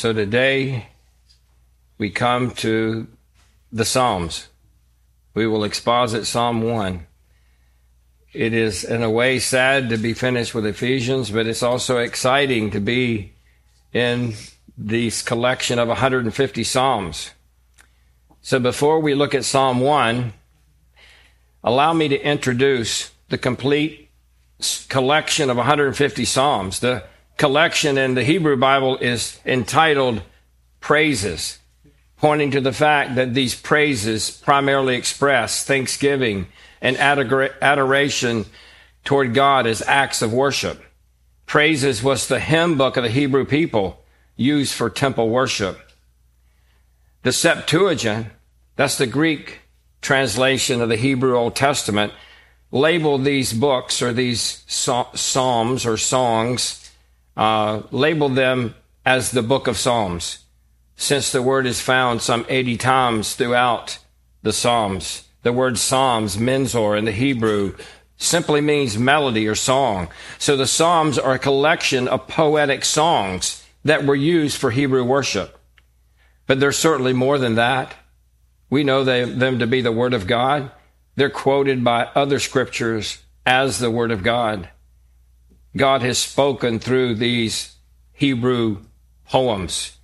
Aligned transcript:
So 0.00 0.14
today 0.14 0.86
we 1.98 2.08
come 2.08 2.52
to 2.52 3.06
the 3.70 3.84
Psalms. 3.84 4.48
We 5.34 5.46
will 5.46 5.62
exposit 5.62 6.24
Psalm 6.24 6.62
1. 6.62 7.06
It 8.32 8.54
is, 8.54 8.82
in 8.82 9.02
a 9.02 9.10
way, 9.10 9.38
sad 9.38 9.90
to 9.90 9.98
be 9.98 10.14
finished 10.14 10.54
with 10.54 10.64
Ephesians, 10.64 11.30
but 11.30 11.46
it's 11.46 11.62
also 11.62 11.98
exciting 11.98 12.70
to 12.70 12.80
be 12.80 13.34
in 13.92 14.32
this 14.78 15.20
collection 15.20 15.78
of 15.78 15.88
150 15.88 16.64
Psalms. 16.64 17.32
So 18.40 18.58
before 18.58 19.00
we 19.00 19.14
look 19.14 19.34
at 19.34 19.44
Psalm 19.44 19.80
1, 19.80 20.32
allow 21.62 21.92
me 21.92 22.08
to 22.08 22.26
introduce 22.26 23.10
the 23.28 23.36
complete 23.36 24.08
collection 24.88 25.50
of 25.50 25.58
150 25.58 26.24
Psalms. 26.24 26.80
The 26.80 27.04
collection 27.40 27.96
in 27.96 28.12
the 28.12 28.22
Hebrew 28.22 28.58
Bible 28.58 28.98
is 28.98 29.40
entitled 29.46 30.20
Praises, 30.80 31.58
pointing 32.18 32.50
to 32.50 32.60
the 32.60 32.70
fact 32.70 33.14
that 33.14 33.32
these 33.32 33.54
praises 33.54 34.30
primarily 34.30 34.94
express 34.94 35.64
thanksgiving 35.64 36.48
and 36.82 36.98
adoration 36.98 38.44
toward 39.04 39.32
God 39.32 39.66
as 39.66 39.80
acts 39.80 40.20
of 40.20 40.34
worship. 40.34 40.84
Praises 41.46 42.02
was 42.02 42.28
the 42.28 42.40
hymn 42.40 42.76
book 42.76 42.98
of 42.98 43.04
the 43.04 43.10
Hebrew 43.10 43.46
people 43.46 44.04
used 44.36 44.74
for 44.74 44.90
temple 44.90 45.30
worship. 45.30 45.80
The 47.22 47.32
Septuagint, 47.32 48.26
that's 48.76 48.98
the 48.98 49.06
Greek 49.06 49.60
translation 50.02 50.82
of 50.82 50.90
the 50.90 50.96
Hebrew 50.96 51.38
Old 51.38 51.56
Testament, 51.56 52.12
labeled 52.70 53.24
these 53.24 53.54
books 53.54 54.02
or 54.02 54.12
these 54.12 54.62
psalms 54.66 55.86
or 55.86 55.96
songs, 55.96 56.89
uh, 57.40 57.80
labeled 57.90 58.36
them 58.36 58.74
as 59.06 59.30
the 59.30 59.42
book 59.42 59.66
of 59.66 59.78
Psalms, 59.78 60.44
since 60.94 61.32
the 61.32 61.40
word 61.40 61.66
is 61.66 61.80
found 61.80 62.20
some 62.20 62.44
80 62.50 62.76
times 62.76 63.34
throughout 63.34 63.98
the 64.42 64.52
Psalms. 64.52 65.26
The 65.42 65.52
word 65.54 65.78
Psalms, 65.78 66.36
mizmor 66.36 66.98
in 66.98 67.06
the 67.06 67.12
Hebrew, 67.12 67.74
simply 68.18 68.60
means 68.60 68.98
melody 68.98 69.48
or 69.48 69.54
song. 69.54 70.08
So 70.38 70.54
the 70.54 70.66
Psalms 70.66 71.18
are 71.18 71.32
a 71.32 71.38
collection 71.38 72.08
of 72.08 72.28
poetic 72.28 72.84
songs 72.84 73.64
that 73.84 74.04
were 74.04 74.14
used 74.14 74.58
for 74.58 74.70
Hebrew 74.70 75.02
worship. 75.02 75.58
But 76.46 76.60
there's 76.60 76.76
certainly 76.76 77.14
more 77.14 77.38
than 77.38 77.54
that. 77.54 77.94
We 78.68 78.84
know 78.84 79.02
they, 79.02 79.24
them 79.24 79.60
to 79.60 79.66
be 79.66 79.80
the 79.80 79.92
Word 79.92 80.12
of 80.12 80.26
God. 80.26 80.70
They're 81.16 81.30
quoted 81.30 81.82
by 81.82 82.10
other 82.14 82.38
scriptures 82.38 83.22
as 83.46 83.78
the 83.78 83.90
Word 83.90 84.10
of 84.10 84.22
God. 84.22 84.68
God 85.76 86.02
has 86.02 86.18
spoken 86.18 86.78
through 86.78 87.14
these 87.14 87.76
Hebrew 88.12 88.82
poems. 89.28 89.96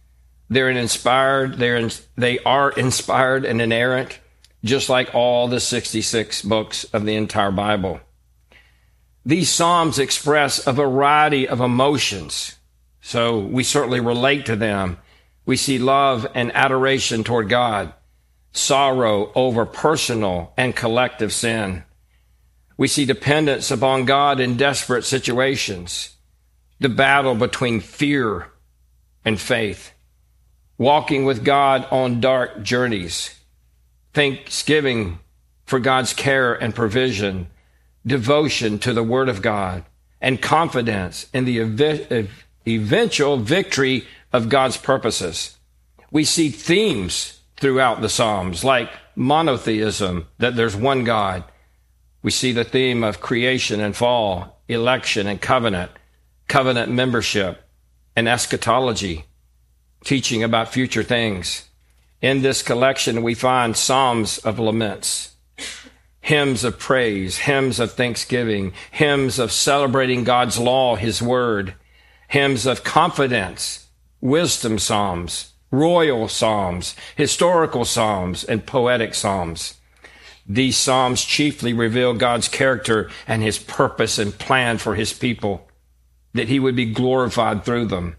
They're 0.49 0.71
inspired, 0.71 1.59
they're 1.59 1.77
in, 1.77 1.91
they 2.17 2.39
are 2.41 2.71
inspired 2.71 3.45
and 3.45 3.61
inerrant 3.61 4.21
just 4.67 4.89
like 4.89 5.15
all 5.15 5.49
the 5.49 5.61
66 5.61 6.43
books 6.43 6.85
of 6.85 7.07
the 7.07 7.15
entire 7.15 7.53
Bible. 7.53 8.01
These 9.25 9.51
Psalms 9.51 9.99
express 9.99 10.67
a 10.67 10.73
variety 10.73 11.49
of 11.49 11.61
emotions, 11.61 12.57
so 13.01 13.39
we 13.39 13.65
certainly 13.65 14.01
relate 14.01 14.47
to 14.47 14.57
them. 14.57 14.99
We 15.47 15.57
see 15.57 15.79
love 15.79 16.27
and 16.35 16.55
adoration 16.55 17.25
toward 17.25 17.49
God, 17.49 17.93
sorrow 18.53 19.33
over 19.35 19.65
personal 19.65 20.53
and 20.57 20.77
collective 20.77 21.33
sin. 21.33 21.85
We 22.77 22.89
see 22.89 23.05
dependence 23.05 23.71
upon 23.71 24.05
God 24.05 24.41
in 24.41 24.57
desperate 24.57 25.05
situations, 25.05 26.17
the 26.79 26.89
battle 26.89 27.35
between 27.35 27.81
fear 27.81 28.49
and 29.25 29.41
faith, 29.41 29.93
walking 30.77 31.25
with 31.25 31.45
God 31.45 31.87
on 31.91 32.21
dark 32.21 32.63
journeys 32.63 33.37
thanksgiving 34.17 35.19
for 35.67 35.79
God's 35.79 36.15
care 36.15 36.55
and 36.55 36.75
provision, 36.75 37.49
devotion 38.07 38.79
to 38.79 38.95
the 38.95 39.03
Word 39.03 39.29
of 39.29 39.43
God, 39.43 39.85
and 40.23 40.41
confidence 40.41 41.27
in 41.35 41.45
the 41.45 41.61
ev- 41.61 42.31
eventual 42.67 43.37
victory 43.37 44.07
of 44.33 44.49
God's 44.49 44.79
purposes. 44.79 45.59
We 46.11 46.25
see 46.25 46.49
themes 46.49 47.41
throughout 47.59 48.01
the 48.01 48.09
Psalms, 48.09 48.65
like 48.65 48.91
monotheism, 49.15 50.27
that 50.39 50.57
there's 50.57 50.75
one 50.75 51.05
God. 51.05 51.45
We 52.27 52.33
see 52.33 52.51
the 52.51 52.65
theme 52.65 53.05
of 53.05 53.21
creation 53.21 53.79
and 53.79 53.95
fall, 53.95 54.61
election 54.67 55.29
and 55.29 55.41
covenant, 55.41 55.93
covenant 56.49 56.91
membership, 56.91 57.63
and 58.17 58.29
eschatology, 58.29 59.27
teaching 60.05 60.43
about 60.43 60.73
future 60.73 61.05
things. 61.05 61.69
In 62.21 62.43
this 62.43 62.65
collection, 62.65 63.23
we 63.23 63.35
find 63.35 63.77
psalms 63.77 64.39
of 64.39 64.59
laments, 64.59 65.37
hymns 66.21 66.65
of 66.65 66.81
praise, 66.81 67.39
hymns 67.39 67.79
of 67.79 67.93
thanksgiving, 67.93 68.73
hymns 68.91 69.39
of 69.39 69.53
celebrating 69.53 70.25
God's 70.25 70.59
law, 70.59 70.97
His 70.97 71.23
word, 71.23 71.75
hymns 72.27 72.67
of 72.67 72.83
confidence, 72.83 73.87
wisdom 74.21 74.81
psalms, 74.81 75.53
royal 75.71 76.27
psalms, 76.27 76.97
historical 77.15 77.85
psalms, 77.85 78.43
and 78.43 78.67
poetic 78.67 79.15
psalms. 79.15 79.76
These 80.49 80.77
psalms 80.77 81.25
chiefly 81.25 81.73
reveal 81.73 82.15
God's 82.15 82.49
character 82.49 83.11
and 83.27 83.43
his 83.43 83.59
purpose 83.59 84.19
and 84.19 84.39
plan 84.39 84.79
for 84.79 84.95
his 84.95 85.13
people, 85.13 85.69
that 86.35 86.49
he 86.49 86.61
would 86.61 86.77
be 86.77 86.93
glorified 86.93 87.65
through 87.65 87.87
them. 87.87 88.17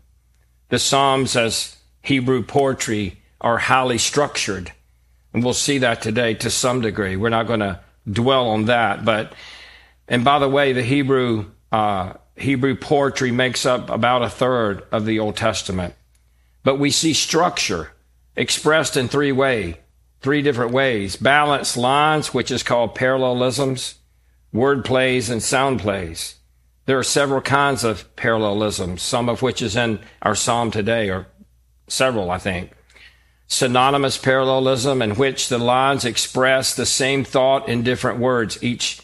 The 0.69 0.79
psalms 0.79 1.35
as 1.35 1.77
Hebrew 2.01 2.43
poetry 2.43 3.21
are 3.39 3.57
highly 3.57 3.97
structured. 3.97 4.71
And 5.33 5.43
we'll 5.43 5.53
see 5.53 5.77
that 5.79 6.01
today 6.01 6.33
to 6.35 6.49
some 6.49 6.81
degree. 6.81 7.15
We're 7.15 7.29
not 7.29 7.47
going 7.47 7.59
to 7.61 7.79
dwell 8.09 8.49
on 8.49 8.65
that. 8.65 9.05
But, 9.05 9.33
and 10.07 10.23
by 10.23 10.39
the 10.39 10.49
way, 10.49 10.73
the 10.73 10.83
Hebrew, 10.83 11.45
uh, 11.71 12.13
Hebrew 12.35 12.75
poetry 12.75 13.31
makes 13.31 13.65
up 13.65 13.89
about 13.89 14.23
a 14.23 14.29
third 14.29 14.83
of 14.91 15.05
the 15.05 15.19
Old 15.19 15.37
Testament. 15.37 15.93
But 16.63 16.79
we 16.79 16.91
see 16.91 17.13
structure 17.13 17.91
expressed 18.35 18.97
in 18.97 19.07
three 19.07 19.31
ways, 19.31 19.75
three 20.27 20.41
different 20.41 20.73
ways. 20.73 21.15
Balanced 21.15 21.77
lines, 21.77 22.33
which 22.33 22.51
is 22.51 22.61
called 22.61 22.93
parallelisms, 22.93 23.95
word 24.51 24.83
plays, 24.83 25.29
and 25.29 25.41
sound 25.41 25.79
plays. 25.79 26.35
There 26.85 26.99
are 26.99 27.03
several 27.03 27.39
kinds 27.39 27.85
of 27.85 28.13
parallelisms, 28.17 29.01
some 29.01 29.29
of 29.29 29.41
which 29.41 29.61
is 29.61 29.77
in 29.77 30.01
our 30.21 30.35
psalm 30.35 30.69
today, 30.69 31.09
or 31.09 31.27
several, 31.87 32.29
I 32.29 32.39
think 32.39 32.71
synonymous 33.47 34.17
parallelism 34.17 35.01
in 35.01 35.11
which 35.11 35.47
the 35.47 35.57
lines 35.57 36.03
express 36.03 36.75
the 36.75 36.85
same 36.85 37.23
thought 37.23 37.69
in 37.69 37.83
different 37.83 38.19
words. 38.19 38.61
Each, 38.61 38.99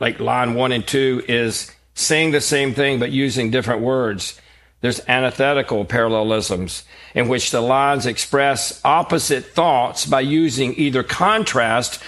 like 0.00 0.18
line 0.18 0.54
one 0.54 0.72
and 0.72 0.84
two, 0.84 1.22
is 1.28 1.70
saying 1.94 2.32
the 2.32 2.40
same 2.40 2.74
thing 2.74 2.98
but 2.98 3.12
using 3.12 3.52
different 3.52 3.80
words. 3.82 4.40
There's 4.84 5.00
antithetical 5.08 5.86
parallelisms 5.86 6.84
in 7.14 7.26
which 7.28 7.50
the 7.50 7.62
lines 7.62 8.04
express 8.04 8.82
opposite 8.84 9.46
thoughts 9.46 10.04
by 10.04 10.20
using 10.20 10.74
either 10.74 11.02
contrast 11.02 12.02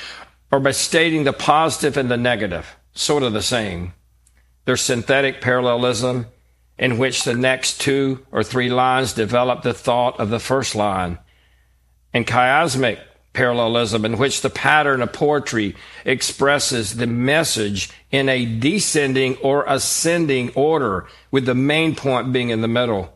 or 0.53 0.61
by 0.61 0.73
stating 0.73 1.25
the 1.25 1.33
positive 1.33 1.97
and 1.97 2.11
the 2.11 2.19
negative, 2.19 2.77
sort 2.93 3.23
of 3.23 3.33
the 3.33 3.41
same. 3.41 3.95
There's 4.67 4.83
synthetic 4.83 5.41
parallelism 5.41 6.27
in 6.79 6.99
which 6.99 7.25
the 7.25 7.33
next 7.33 7.81
two 7.81 8.27
or 8.31 8.45
three 8.45 8.69
lines 8.69 9.15
develop 9.15 9.63
the 9.63 9.73
thought 9.73 10.21
of 10.21 10.29
the 10.29 10.39
first 10.39 10.75
line, 10.75 11.19
and 12.13 12.27
chiasmic 12.27 13.01
parallelism, 13.37 14.05
in 14.05 14.19
which 14.19 14.41
the 14.41 14.51
pattern 14.51 15.03
of 15.03 15.13
poetry 15.13 15.77
expresses 16.05 16.97
the 16.97 17.07
message 17.07 17.91
in 18.11 18.29
a 18.29 18.47
descending 18.47 19.37
or 19.37 19.65
ascending 19.69 20.51
order, 20.55 21.07
with 21.31 21.45
the 21.45 21.55
main 21.55 21.95
point 21.95 22.33
being 22.33 22.51
in 22.51 22.63
the 22.63 22.69
middle. 22.69 23.13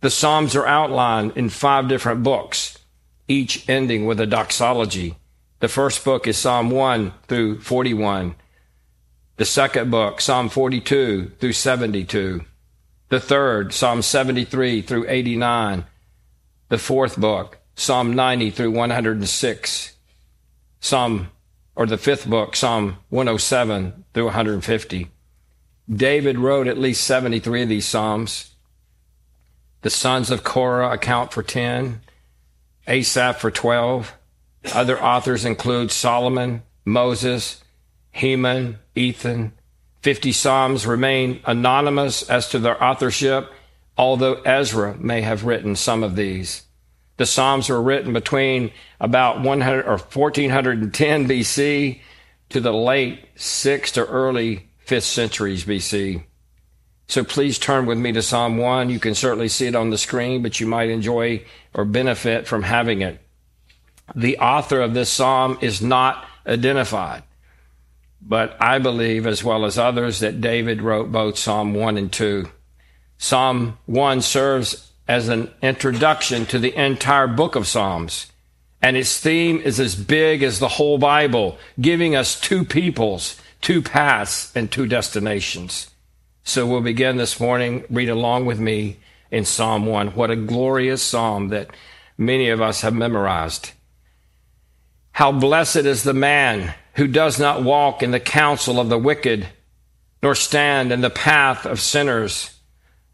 The 0.00 0.10
Psalms 0.10 0.56
are 0.56 0.66
outlined 0.66 1.36
in 1.36 1.50
five 1.50 1.88
different 1.88 2.22
books, 2.22 2.78
each 3.28 3.68
ending 3.68 4.06
with 4.06 4.18
a 4.18 4.26
doxology. 4.26 5.16
The 5.60 5.68
first 5.68 6.02
book 6.04 6.26
is 6.26 6.38
Psalm 6.38 6.70
1 6.70 7.12
through 7.28 7.60
41. 7.60 8.34
The 9.36 9.44
second 9.44 9.90
book, 9.90 10.22
Psalm 10.22 10.48
42 10.48 11.32
through 11.38 11.52
72. 11.52 12.44
The 13.10 13.20
third, 13.20 13.74
Psalm 13.74 14.00
73 14.00 14.80
through 14.80 15.04
89. 15.06 15.84
The 16.70 16.78
fourth 16.78 17.20
book, 17.20 17.58
Psalm 17.80 18.12
90 18.12 18.50
through 18.50 18.72
106. 18.72 19.96
Psalm, 20.80 21.28
or 21.74 21.86
the 21.86 21.96
fifth 21.96 22.28
book, 22.28 22.54
Psalm 22.54 22.98
107 23.08 24.04
through 24.12 24.26
150. 24.26 25.08
David 25.90 26.38
wrote 26.38 26.66
at 26.66 26.76
least 26.76 27.02
73 27.04 27.62
of 27.62 27.68
these 27.70 27.86
Psalms. 27.86 28.50
The 29.80 29.88
sons 29.88 30.30
of 30.30 30.44
Korah 30.44 30.92
account 30.92 31.32
for 31.32 31.42
10, 31.42 32.02
Asaph 32.86 33.40
for 33.40 33.50
12. 33.50 34.12
Other 34.74 35.02
authors 35.02 35.46
include 35.46 35.90
Solomon, 35.90 36.62
Moses, 36.84 37.64
Heman, 38.10 38.78
Ethan, 38.94 39.52
50 40.02 40.32
Psalms 40.32 40.86
remain 40.86 41.40
anonymous 41.46 42.28
as 42.28 42.46
to 42.50 42.58
their 42.58 42.82
authorship. 42.84 43.50
although 43.96 44.34
Ezra 44.42 44.98
may 44.98 45.22
have 45.22 45.46
written 45.46 45.76
some 45.76 46.02
of 46.02 46.14
these. 46.14 46.64
The 47.20 47.26
Psalms 47.26 47.68
were 47.68 47.82
written 47.82 48.14
between 48.14 48.70
about 48.98 49.42
100 49.42 49.84
or 49.84 49.98
1410 49.98 51.28
BC 51.28 52.00
to 52.48 52.60
the 52.62 52.72
late 52.72 53.36
6th 53.36 53.98
or 53.98 54.06
early 54.06 54.70
5th 54.86 55.02
centuries 55.02 55.66
BC. 55.66 56.24
So 57.08 57.22
please 57.22 57.58
turn 57.58 57.84
with 57.84 57.98
me 57.98 58.12
to 58.12 58.22
Psalm 58.22 58.56
1. 58.56 58.88
You 58.88 58.98
can 58.98 59.14
certainly 59.14 59.48
see 59.48 59.66
it 59.66 59.76
on 59.76 59.90
the 59.90 59.98
screen, 59.98 60.40
but 60.40 60.60
you 60.60 60.66
might 60.66 60.88
enjoy 60.88 61.44
or 61.74 61.84
benefit 61.84 62.48
from 62.48 62.62
having 62.62 63.02
it. 63.02 63.20
The 64.16 64.38
author 64.38 64.80
of 64.80 64.94
this 64.94 65.10
psalm 65.10 65.58
is 65.60 65.82
not 65.82 66.24
identified, 66.46 67.22
but 68.22 68.56
I 68.62 68.78
believe, 68.78 69.26
as 69.26 69.44
well 69.44 69.66
as 69.66 69.76
others, 69.76 70.20
that 70.20 70.40
David 70.40 70.80
wrote 70.80 71.12
both 71.12 71.36
Psalm 71.36 71.74
1 71.74 71.98
and 71.98 72.10
2. 72.10 72.48
Psalm 73.18 73.76
1 73.84 74.22
serves 74.22 74.89
as 75.10 75.28
an 75.28 75.50
introduction 75.60 76.46
to 76.46 76.56
the 76.56 76.72
entire 76.80 77.26
book 77.26 77.56
of 77.56 77.66
Psalms. 77.66 78.30
And 78.80 78.96
its 78.96 79.18
theme 79.18 79.60
is 79.60 79.80
as 79.80 79.96
big 79.96 80.44
as 80.44 80.60
the 80.60 80.68
whole 80.68 80.98
Bible, 80.98 81.58
giving 81.80 82.14
us 82.14 82.40
two 82.40 82.64
peoples, 82.64 83.34
two 83.60 83.82
paths, 83.82 84.52
and 84.54 84.70
two 84.70 84.86
destinations. 84.86 85.90
So 86.44 86.64
we'll 86.64 86.80
begin 86.80 87.16
this 87.16 87.40
morning. 87.40 87.82
Read 87.90 88.08
along 88.08 88.46
with 88.46 88.60
me 88.60 88.98
in 89.32 89.44
Psalm 89.44 89.84
1. 89.84 90.10
What 90.10 90.30
a 90.30 90.36
glorious 90.36 91.02
psalm 91.02 91.48
that 91.48 91.70
many 92.16 92.48
of 92.48 92.60
us 92.60 92.82
have 92.82 92.94
memorized. 92.94 93.72
How 95.10 95.32
blessed 95.32 95.86
is 95.86 96.04
the 96.04 96.14
man 96.14 96.72
who 96.94 97.08
does 97.08 97.36
not 97.36 97.64
walk 97.64 98.04
in 98.04 98.12
the 98.12 98.20
counsel 98.20 98.78
of 98.78 98.88
the 98.88 98.98
wicked, 98.98 99.48
nor 100.22 100.36
stand 100.36 100.92
in 100.92 101.00
the 101.00 101.10
path 101.10 101.66
of 101.66 101.80
sinners, 101.80 102.60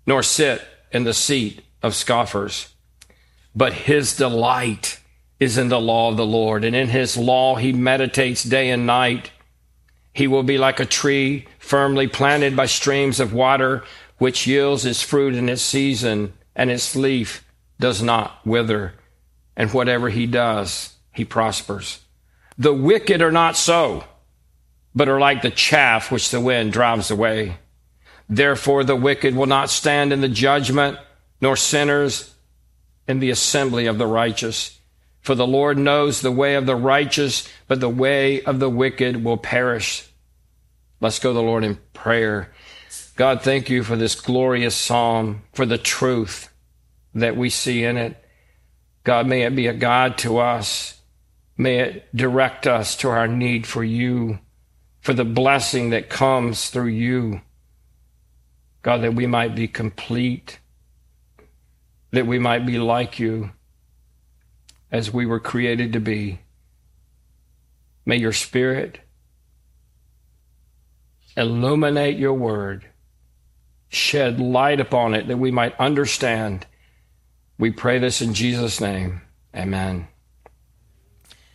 nor 0.06 0.22
sit 0.22 0.60
in 0.92 1.04
the 1.04 1.14
seat 1.14 1.62
of 1.82 1.94
scoffers. 1.94 2.74
But 3.54 3.72
his 3.72 4.16
delight 4.16 5.00
is 5.38 5.58
in 5.58 5.68
the 5.68 5.80
law 5.80 6.10
of 6.10 6.16
the 6.16 6.26
Lord, 6.26 6.64
and 6.64 6.74
in 6.74 6.88
his 6.88 7.16
law 7.16 7.56
he 7.56 7.72
meditates 7.72 8.42
day 8.42 8.70
and 8.70 8.86
night. 8.86 9.30
He 10.12 10.26
will 10.26 10.42
be 10.42 10.58
like 10.58 10.80
a 10.80 10.86
tree 10.86 11.46
firmly 11.58 12.06
planted 12.06 12.56
by 12.56 12.66
streams 12.66 13.20
of 13.20 13.34
water, 13.34 13.84
which 14.18 14.46
yields 14.46 14.86
its 14.86 15.02
fruit 15.02 15.34
in 15.34 15.48
its 15.48 15.62
season, 15.62 16.32
and 16.54 16.70
its 16.70 16.96
leaf 16.96 17.44
does 17.78 18.02
not 18.02 18.44
wither. 18.46 18.94
And 19.56 19.72
whatever 19.72 20.08
he 20.08 20.26
does, 20.26 20.94
he 21.12 21.24
prospers. 21.24 22.00
The 22.56 22.72
wicked 22.72 23.20
are 23.20 23.32
not 23.32 23.56
so, 23.56 24.04
but 24.94 25.08
are 25.08 25.20
like 25.20 25.42
the 25.42 25.50
chaff 25.50 26.10
which 26.10 26.30
the 26.30 26.40
wind 26.40 26.72
drives 26.72 27.10
away. 27.10 27.58
Therefore, 28.28 28.84
the 28.84 28.96
wicked 28.96 29.36
will 29.36 29.46
not 29.46 29.70
stand 29.70 30.12
in 30.12 30.22
the 30.22 30.28
judgment 30.28 30.98
nor 31.46 31.56
sinners 31.56 32.34
in 33.06 33.20
the 33.20 33.30
assembly 33.30 33.86
of 33.86 33.98
the 33.98 34.06
righteous. 34.06 34.80
For 35.20 35.36
the 35.36 35.46
Lord 35.46 35.78
knows 35.78 36.20
the 36.20 36.32
way 36.32 36.56
of 36.56 36.66
the 36.66 36.74
righteous, 36.74 37.48
but 37.68 37.78
the 37.78 37.88
way 37.88 38.42
of 38.42 38.58
the 38.58 38.68
wicked 38.68 39.22
will 39.22 39.36
perish. 39.36 40.10
Let's 41.00 41.20
go 41.20 41.30
to 41.30 41.34
the 41.34 41.42
Lord 41.42 41.62
in 41.62 41.78
prayer. 41.92 42.52
God, 43.14 43.42
thank 43.42 43.70
you 43.70 43.84
for 43.84 43.94
this 43.94 44.16
glorious 44.16 44.74
psalm, 44.74 45.42
for 45.52 45.64
the 45.64 45.78
truth 45.78 46.52
that 47.14 47.36
we 47.36 47.48
see 47.48 47.84
in 47.84 47.96
it. 47.96 48.16
God, 49.04 49.28
may 49.28 49.42
it 49.42 49.54
be 49.54 49.68
a 49.68 49.72
guide 49.72 50.18
to 50.18 50.38
us. 50.38 51.00
May 51.56 51.78
it 51.78 52.08
direct 52.12 52.66
us 52.66 52.96
to 52.96 53.08
our 53.08 53.28
need 53.28 53.68
for 53.68 53.84
you, 53.84 54.40
for 54.98 55.14
the 55.14 55.24
blessing 55.24 55.90
that 55.90 56.10
comes 56.10 56.70
through 56.70 56.86
you. 56.86 57.40
God, 58.82 59.02
that 59.02 59.14
we 59.14 59.28
might 59.28 59.54
be 59.54 59.68
complete 59.68 60.58
that 62.10 62.26
we 62.26 62.38
might 62.38 62.66
be 62.66 62.78
like 62.78 63.18
you 63.18 63.50
as 64.90 65.12
we 65.12 65.26
were 65.26 65.40
created 65.40 65.92
to 65.92 66.00
be. 66.00 66.40
May 68.04 68.16
your 68.16 68.32
Spirit 68.32 69.00
illuminate 71.36 72.16
your 72.16 72.32
word, 72.32 72.86
shed 73.88 74.40
light 74.40 74.80
upon 74.80 75.14
it 75.14 75.28
that 75.28 75.36
we 75.38 75.50
might 75.50 75.78
understand. 75.78 76.66
We 77.58 77.70
pray 77.70 77.98
this 77.98 78.22
in 78.22 78.32
Jesus' 78.34 78.80
name. 78.80 79.22
Amen. 79.54 80.08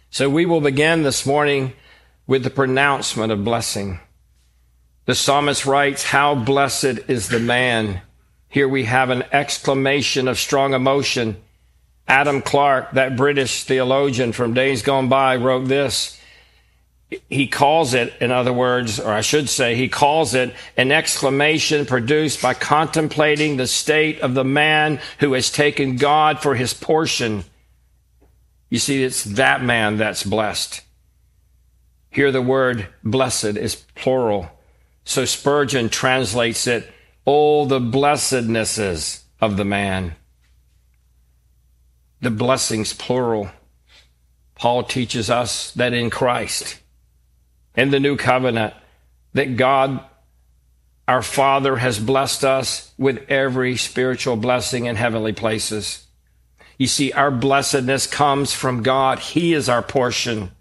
So 0.09 0.29
we 0.29 0.45
will 0.45 0.61
begin 0.61 1.03
this 1.03 1.25
morning 1.25 1.73
with 2.27 2.43
the 2.43 2.49
pronouncement 2.49 3.31
of 3.31 3.45
blessing. 3.45 3.99
The 5.05 5.15
psalmist 5.15 5.65
writes, 5.65 6.03
How 6.03 6.35
blessed 6.35 6.99
is 7.07 7.29
the 7.29 7.39
man 7.39 8.01
here 8.51 8.67
we 8.67 8.83
have 8.83 9.09
an 9.09 9.23
exclamation 9.31 10.27
of 10.27 10.37
strong 10.37 10.73
emotion. 10.73 11.37
Adam 12.05 12.41
Clarke, 12.41 12.91
that 12.91 13.15
British 13.15 13.63
theologian 13.63 14.33
from 14.33 14.53
days 14.53 14.81
gone 14.81 15.07
by, 15.07 15.37
wrote 15.37 15.69
this. 15.69 16.19
He 17.29 17.47
calls 17.47 17.93
it, 17.93 18.13
in 18.19 18.29
other 18.29 18.51
words, 18.51 18.99
or 18.99 19.09
I 19.09 19.21
should 19.21 19.47
say, 19.47 19.75
he 19.75 19.87
calls 19.87 20.33
it 20.33 20.53
an 20.75 20.91
exclamation 20.91 21.85
produced 21.85 22.41
by 22.41 22.53
contemplating 22.53 23.55
the 23.55 23.67
state 23.67 24.19
of 24.19 24.33
the 24.33 24.43
man 24.43 24.99
who 25.19 25.31
has 25.31 25.49
taken 25.49 25.95
God 25.95 26.41
for 26.41 26.53
his 26.53 26.73
portion. 26.73 27.45
You 28.69 28.79
see, 28.79 29.01
it's 29.01 29.23
that 29.23 29.63
man 29.63 29.95
that's 29.95 30.23
blessed. 30.23 30.81
Here 32.09 32.33
the 32.33 32.41
word 32.41 32.87
blessed 33.01 33.55
is 33.55 33.75
plural. 33.95 34.49
So 35.05 35.23
Spurgeon 35.23 35.87
translates 35.87 36.67
it 36.67 36.91
all 37.25 37.65
the 37.65 37.79
blessednesses 37.79 39.23
of 39.39 39.57
the 39.57 39.65
man. 39.65 40.15
The 42.21 42.31
blessings, 42.31 42.93
plural. 42.93 43.49
Paul 44.55 44.83
teaches 44.83 45.29
us 45.29 45.71
that 45.73 45.93
in 45.93 46.09
Christ, 46.09 46.79
in 47.75 47.89
the 47.89 47.99
new 47.99 48.15
covenant, 48.15 48.75
that 49.33 49.57
God, 49.57 49.99
our 51.07 51.23
Father, 51.23 51.77
has 51.77 51.99
blessed 51.99 52.43
us 52.43 52.93
with 52.97 53.25
every 53.29 53.75
spiritual 53.75 54.35
blessing 54.35 54.85
in 54.85 54.95
heavenly 54.95 55.33
places. 55.33 56.05
You 56.77 56.87
see, 56.87 57.11
our 57.11 57.31
blessedness 57.31 58.07
comes 58.07 58.53
from 58.53 58.83
God. 58.83 59.19
He 59.19 59.53
is 59.53 59.69
our 59.69 59.81
portion. 59.81 60.51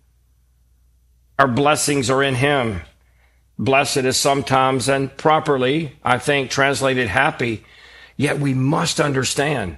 Our 1.39 1.49
blessings 1.49 2.11
are 2.11 2.23
in 2.23 2.35
Him. 2.37 2.83
Blessed 3.61 3.99
is 3.99 4.17
sometimes 4.17 4.89
and 4.89 5.15
properly, 5.19 5.93
I 6.03 6.17
think, 6.17 6.51
translated 6.51 7.09
happy. 7.09 7.63
Yet 8.17 8.39
we 8.39 8.55
must 8.55 8.99
understand 8.99 9.77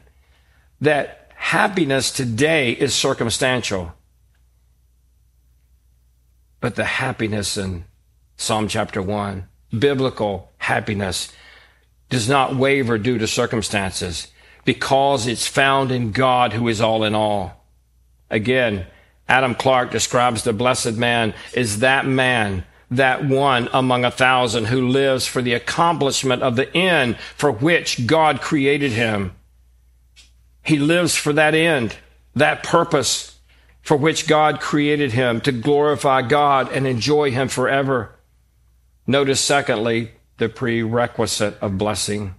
that 0.80 1.32
happiness 1.34 2.12
today 2.12 2.70
is 2.70 2.94
circumstantial. 2.94 3.92
But 6.60 6.76
the 6.76 6.84
happiness 6.84 7.56
in 7.56 7.84
Psalm 8.36 8.68
chapter 8.68 9.02
1, 9.02 9.48
biblical 9.76 10.52
happiness, 10.58 11.32
does 12.08 12.28
not 12.28 12.54
waver 12.54 12.98
due 12.98 13.18
to 13.18 13.26
circumstances 13.26 14.28
because 14.64 15.26
it's 15.26 15.48
found 15.48 15.90
in 15.90 16.12
God 16.12 16.52
who 16.52 16.68
is 16.68 16.80
all 16.80 17.02
in 17.02 17.16
all. 17.16 17.66
Again, 18.30 18.86
Adam 19.28 19.56
Clarke 19.56 19.90
describes 19.90 20.44
the 20.44 20.52
blessed 20.52 20.92
man 20.92 21.34
as 21.56 21.80
that 21.80 22.06
man 22.06 22.64
that 22.96 23.24
one 23.24 23.68
among 23.72 24.04
a 24.04 24.10
thousand 24.10 24.66
who 24.66 24.88
lives 24.88 25.26
for 25.26 25.42
the 25.42 25.54
accomplishment 25.54 26.42
of 26.42 26.56
the 26.56 26.74
end 26.76 27.18
for 27.36 27.50
which 27.50 28.06
God 28.06 28.40
created 28.40 28.92
him. 28.92 29.34
He 30.62 30.78
lives 30.78 31.16
for 31.16 31.32
that 31.32 31.54
end, 31.54 31.96
that 32.34 32.62
purpose 32.62 33.38
for 33.80 33.96
which 33.96 34.28
God 34.28 34.60
created 34.60 35.12
him 35.12 35.40
to 35.40 35.52
glorify 35.52 36.22
God 36.22 36.70
and 36.72 36.86
enjoy 36.86 37.30
him 37.30 37.48
forever. 37.48 38.14
Notice, 39.06 39.40
secondly, 39.40 40.12
the 40.38 40.48
prerequisite 40.48 41.58
of 41.60 41.78
blessing. 41.78 42.34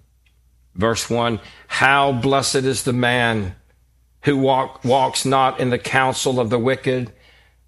Verse 0.75 1.09
1 1.09 1.39
How 1.67 2.11
blessed 2.11 2.55
is 2.55 2.83
the 2.83 2.93
man 2.93 3.55
who 4.21 4.37
walk, 4.37 4.83
walks 4.85 5.25
not 5.25 5.59
in 5.59 5.69
the 5.69 5.77
counsel 5.77 6.39
of 6.39 6.49
the 6.49 6.59
wicked, 6.59 7.11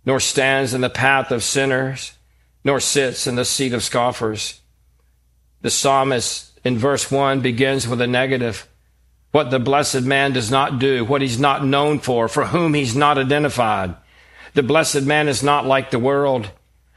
nor 0.06 0.20
stands 0.20 0.74
in 0.74 0.82
the 0.82 0.90
path 0.90 1.32
of 1.32 1.44
sinners 1.44 2.15
nor 2.66 2.80
sits 2.80 3.28
in 3.28 3.36
the 3.36 3.46
seat 3.46 3.74
of 3.74 3.84
scoffers. 3.84 4.60
The 5.62 5.70
psalmist 5.70 6.60
in 6.66 6.80
verse 6.80 7.12
1 7.12 7.40
begins 7.40 7.88
with 7.88 8.02
a 8.02 8.08
negative. 8.08 8.68
What 9.32 9.52
the 9.52 9.60
blessed 9.60 10.02
man 10.02 10.34
does 10.34 10.50
not 10.50 10.80
do, 10.80 11.06
what 11.06 11.22
he's 11.22 11.40
not 11.40 11.64
known 11.64 12.00
for, 12.00 12.28
for 12.28 12.46
whom 12.46 12.74
he's 12.74 12.96
not 12.96 13.20
identified. 13.20 13.96
The 14.56 14.64
blessed 14.64 15.04
man 15.04 15.28
is 15.28 15.44
not 15.44 15.66
like 15.66 15.92
the 15.92 16.00
world. 16.00 16.50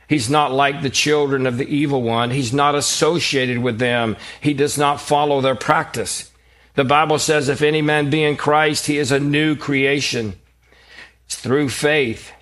He's 0.09 0.31
not 0.31 0.53
like 0.53 0.81
the 0.81 0.91
children 0.91 1.47
of 1.47 1.59
the 1.59 1.69
evil 1.69 2.01
one. 2.01 2.31
He's 2.31 2.53
not 2.53 2.75
associated 2.75 3.59
with 3.59 3.79
them. 3.79 4.17
He 4.41 4.55
does 4.55 4.79
not 4.79 5.03
follow 5.03 5.43
their 5.43 5.57
practice. 5.57 6.31
The 6.77 6.85
Bible 6.85 7.19
says, 7.19 7.49
if 7.49 7.61
any 7.61 7.83
man 7.83 8.09
be 8.09 8.25
in 8.25 8.37
Christ, 8.37 8.87
he 8.87 8.97
is 8.97 9.13
a 9.13 9.21
new 9.21 9.55
creation. 9.55 10.35
It's 11.27 11.37
through 11.37 11.69
faith 11.69 12.33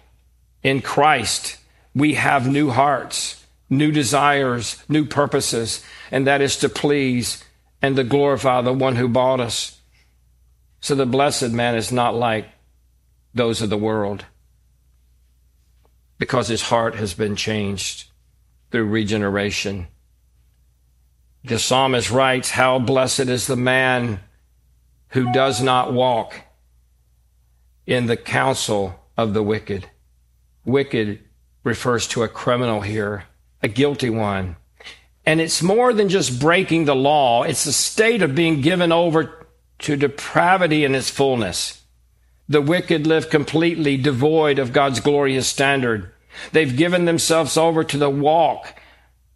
in 0.62 0.80
Christ 0.80 1.55
we 1.96 2.12
have 2.12 2.46
new 2.46 2.68
hearts, 2.68 3.46
new 3.70 3.90
desires, 3.90 4.84
new 4.86 5.06
purposes, 5.06 5.82
and 6.10 6.26
that 6.26 6.42
is 6.42 6.58
to 6.58 6.68
please 6.68 7.42
and 7.80 7.96
to 7.96 8.04
glorify 8.04 8.60
the 8.60 8.72
one 8.72 8.96
who 8.96 9.08
bought 9.08 9.40
us. 9.40 9.80
So 10.80 10.94
the 10.94 11.06
blessed 11.06 11.52
man 11.52 11.74
is 11.74 11.90
not 11.90 12.14
like 12.14 12.48
those 13.32 13.62
of 13.62 13.70
the 13.70 13.78
world 13.78 14.26
because 16.18 16.48
his 16.48 16.60
heart 16.60 16.96
has 16.96 17.14
been 17.14 17.34
changed 17.34 18.10
through 18.70 18.84
regeneration. 18.84 19.86
The 21.44 21.58
psalmist 21.58 22.10
writes, 22.10 22.50
How 22.50 22.78
blessed 22.78 23.20
is 23.20 23.46
the 23.46 23.56
man 23.56 24.20
who 25.08 25.32
does 25.32 25.62
not 25.62 25.94
walk 25.94 26.34
in 27.86 28.04
the 28.04 28.18
counsel 28.18 29.00
of 29.16 29.32
the 29.32 29.42
wicked. 29.42 29.88
Wicked 30.66 31.20
refers 31.66 32.06
to 32.06 32.22
a 32.22 32.28
criminal 32.28 32.80
here, 32.80 33.24
a 33.60 33.68
guilty 33.68 34.08
one. 34.08 34.54
And 35.26 35.40
it's 35.40 35.60
more 35.62 35.92
than 35.92 36.08
just 36.08 36.38
breaking 36.38 36.84
the 36.84 36.94
law, 36.94 37.42
it's 37.42 37.66
a 37.66 37.72
state 37.72 38.22
of 38.22 38.36
being 38.36 38.60
given 38.60 38.92
over 38.92 39.48
to 39.80 39.96
depravity 39.96 40.84
in 40.84 40.94
its 40.94 41.10
fullness. 41.10 41.82
The 42.48 42.62
wicked 42.62 43.08
live 43.08 43.28
completely 43.28 43.96
devoid 43.96 44.60
of 44.60 44.72
God's 44.72 45.00
glorious 45.00 45.48
standard. 45.48 46.12
They've 46.52 46.76
given 46.76 47.04
themselves 47.04 47.56
over 47.56 47.82
to 47.82 47.98
the 47.98 48.08
walk, 48.08 48.80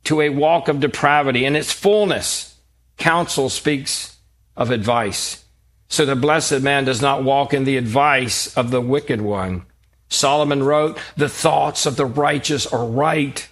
to 0.04 0.20
a 0.20 0.28
walk 0.28 0.68
of 0.68 0.78
depravity 0.78 1.44
in 1.44 1.56
its 1.56 1.72
fullness. 1.72 2.60
Counsel 2.96 3.50
speaks 3.50 4.18
of 4.56 4.70
advice. 4.70 5.44
So 5.88 6.06
the 6.06 6.14
blessed 6.14 6.60
man 6.60 6.84
does 6.84 7.02
not 7.02 7.25
walk 7.25 7.52
in 7.52 7.64
the 7.64 7.76
advice 7.76 8.56
of 8.56 8.70
the 8.70 8.80
wicked 8.80 9.20
one. 9.20 9.66
Solomon 10.10 10.62
wrote, 10.62 10.98
The 11.16 11.28
thoughts 11.28 11.86
of 11.86 11.96
the 11.96 12.04
righteous 12.04 12.66
are 12.66 12.84
right, 12.84 13.48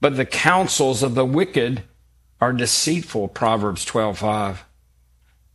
but 0.00 0.16
the 0.16 0.24
counsels 0.24 1.02
of 1.02 1.14
the 1.14 1.26
wicked 1.26 1.82
are 2.40 2.52
deceitful. 2.52 3.28
Proverbs 3.28 3.84
12:5. 3.84 4.64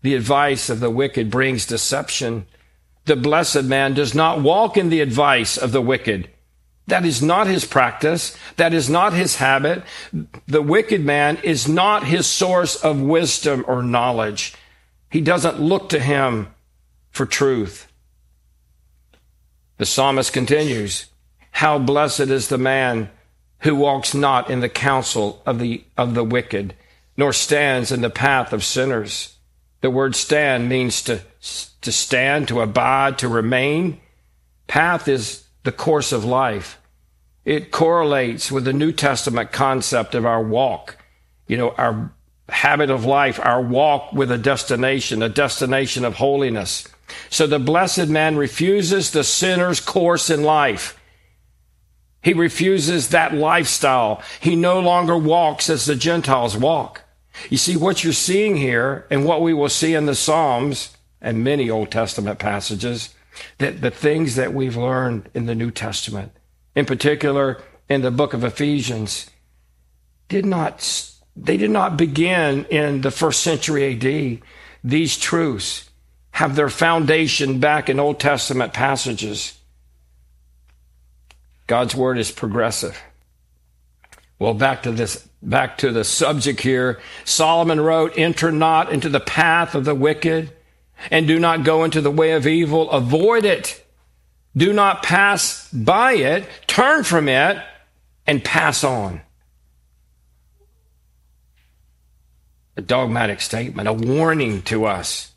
The 0.03 0.15
advice 0.15 0.69
of 0.69 0.79
the 0.79 0.89
wicked 0.89 1.31
brings 1.31 1.65
deception. 1.65 2.45
The 3.05 3.15
blessed 3.15 3.63
man 3.63 3.93
does 3.93 4.13
not 4.13 4.41
walk 4.41 4.77
in 4.77 4.89
the 4.89 5.01
advice 5.01 5.57
of 5.57 5.71
the 5.71 5.81
wicked. 5.81 6.29
That 6.87 7.05
is 7.05 7.21
not 7.21 7.47
his 7.47 7.65
practice. 7.65 8.37
That 8.55 8.73
is 8.73 8.89
not 8.89 9.13
his 9.13 9.37
habit. 9.37 9.83
The 10.47 10.61
wicked 10.61 11.03
man 11.03 11.37
is 11.43 11.67
not 11.67 12.05
his 12.05 12.27
source 12.27 12.75
of 12.77 13.01
wisdom 13.01 13.65
or 13.67 13.83
knowledge. 13.83 14.53
He 15.09 15.19
doesn't 15.19 15.59
look 15.59 15.89
to 15.89 15.99
him 15.99 16.47
for 17.11 17.25
truth. 17.25 17.87
The 19.77 19.85
psalmist 19.85 20.33
continues, 20.33 21.05
How 21.51 21.79
blessed 21.79 22.21
is 22.21 22.47
the 22.47 22.57
man 22.57 23.09
who 23.59 23.75
walks 23.75 24.13
not 24.13 24.49
in 24.49 24.59
the 24.59 24.69
counsel 24.69 25.41
of 25.45 25.59
the, 25.59 25.83
of 25.97 26.13
the 26.13 26.23
wicked, 26.23 26.75
nor 27.15 27.33
stands 27.33 27.91
in 27.91 28.01
the 28.01 28.09
path 28.09 28.53
of 28.53 28.63
sinners. 28.63 29.35
The 29.81 29.89
word 29.89 30.15
stand 30.15 30.69
means 30.69 31.01
to, 31.03 31.21
to 31.81 31.91
stand, 31.91 32.47
to 32.47 32.61
abide, 32.61 33.17
to 33.19 33.27
remain. 33.27 33.99
Path 34.67 35.07
is 35.07 35.45
the 35.63 35.71
course 35.71 36.11
of 36.11 36.25
life. 36.25 36.79
It 37.45 37.71
correlates 37.71 38.51
with 38.51 38.65
the 38.65 38.73
New 38.73 38.91
Testament 38.91 39.51
concept 39.51 40.15
of 40.15 40.25
our 40.25 40.43
walk. 40.43 40.97
You 41.47 41.57
know, 41.57 41.69
our 41.77 42.11
habit 42.49 42.89
of 42.89 43.05
life, 43.05 43.39
our 43.41 43.61
walk 43.61 44.13
with 44.13 44.31
a 44.31 44.37
destination, 44.37 45.21
a 45.21 45.29
destination 45.29 46.05
of 46.05 46.15
holiness. 46.15 46.87
So 47.29 47.47
the 47.47 47.59
blessed 47.59 48.07
man 48.07 48.35
refuses 48.35 49.11
the 49.11 49.23
sinner's 49.23 49.79
course 49.79 50.29
in 50.29 50.43
life. 50.43 50.99
He 52.21 52.33
refuses 52.33 53.09
that 53.09 53.33
lifestyle. 53.33 54.21
He 54.39 54.55
no 54.55 54.79
longer 54.79 55.17
walks 55.17 55.69
as 55.69 55.85
the 55.85 55.95
Gentiles 55.95 56.57
walk. 56.57 57.03
You 57.49 57.57
see, 57.57 57.77
what 57.77 58.03
you're 58.03 58.13
seeing 58.13 58.57
here 58.57 59.05
and 59.09 59.23
what 59.23 59.41
we 59.41 59.53
will 59.53 59.69
see 59.69 59.93
in 59.93 60.07
the 60.07 60.15
Psalms 60.15 60.97
and 61.21 61.43
many 61.43 61.69
Old 61.69 61.91
Testament 61.91 62.39
passages, 62.39 63.13
that 63.59 63.81
the 63.81 63.91
things 63.91 64.35
that 64.35 64.53
we've 64.53 64.75
learned 64.75 65.29
in 65.33 65.45
the 65.45 65.55
New 65.55 65.71
Testament, 65.71 66.31
in 66.75 66.85
particular 66.85 67.61
in 67.87 68.01
the 68.01 68.11
book 68.11 68.33
of 68.33 68.43
Ephesians, 68.43 69.29
did 70.27 70.45
not 70.45 71.13
they 71.35 71.55
did 71.57 71.69
not 71.69 71.97
begin 71.97 72.65
in 72.65 73.01
the 73.01 73.11
first 73.11 73.41
century 73.41 73.93
AD. 73.93 74.41
These 74.83 75.17
truths 75.17 75.86
have 76.37 76.55
their 76.55 76.69
foundation 76.69 77.59
back 77.59 77.89
in 77.89 77.99
Old 77.99 78.19
Testament 78.19 78.71
passages. 78.71 79.57
God's 81.65 81.95
word 81.95 82.19
is 82.19 82.31
progressive. 82.31 83.01
Well, 84.37 84.53
back 84.53 84.83
to 84.83 84.91
this, 84.91 85.27
back 85.41 85.79
to 85.79 85.91
the 85.91 86.03
subject 86.03 86.61
here. 86.61 86.99
Solomon 87.25 87.81
wrote, 87.81 88.13
enter 88.19 88.51
not 88.51 88.91
into 88.91 89.09
the 89.09 89.19
path 89.19 89.73
of 89.73 89.83
the 89.83 89.95
wicked 89.95 90.51
and 91.09 91.25
do 91.25 91.39
not 91.39 91.63
go 91.63 91.83
into 91.83 92.01
the 92.01 92.11
way 92.11 92.33
of 92.33 92.45
evil. 92.45 92.91
Avoid 92.91 93.43
it. 93.43 93.83
Do 94.55 94.73
not 94.73 95.01
pass 95.01 95.67
by 95.71 96.13
it. 96.13 96.47
Turn 96.67 97.03
from 97.03 97.29
it 97.29 97.57
and 98.27 98.43
pass 98.43 98.83
on. 98.83 99.21
a 102.77 102.81
dogmatic 102.83 103.41
statement, 103.41 103.87
a 103.87 103.93
warning 103.93 104.61
to 104.61 104.85
us. 104.85 105.31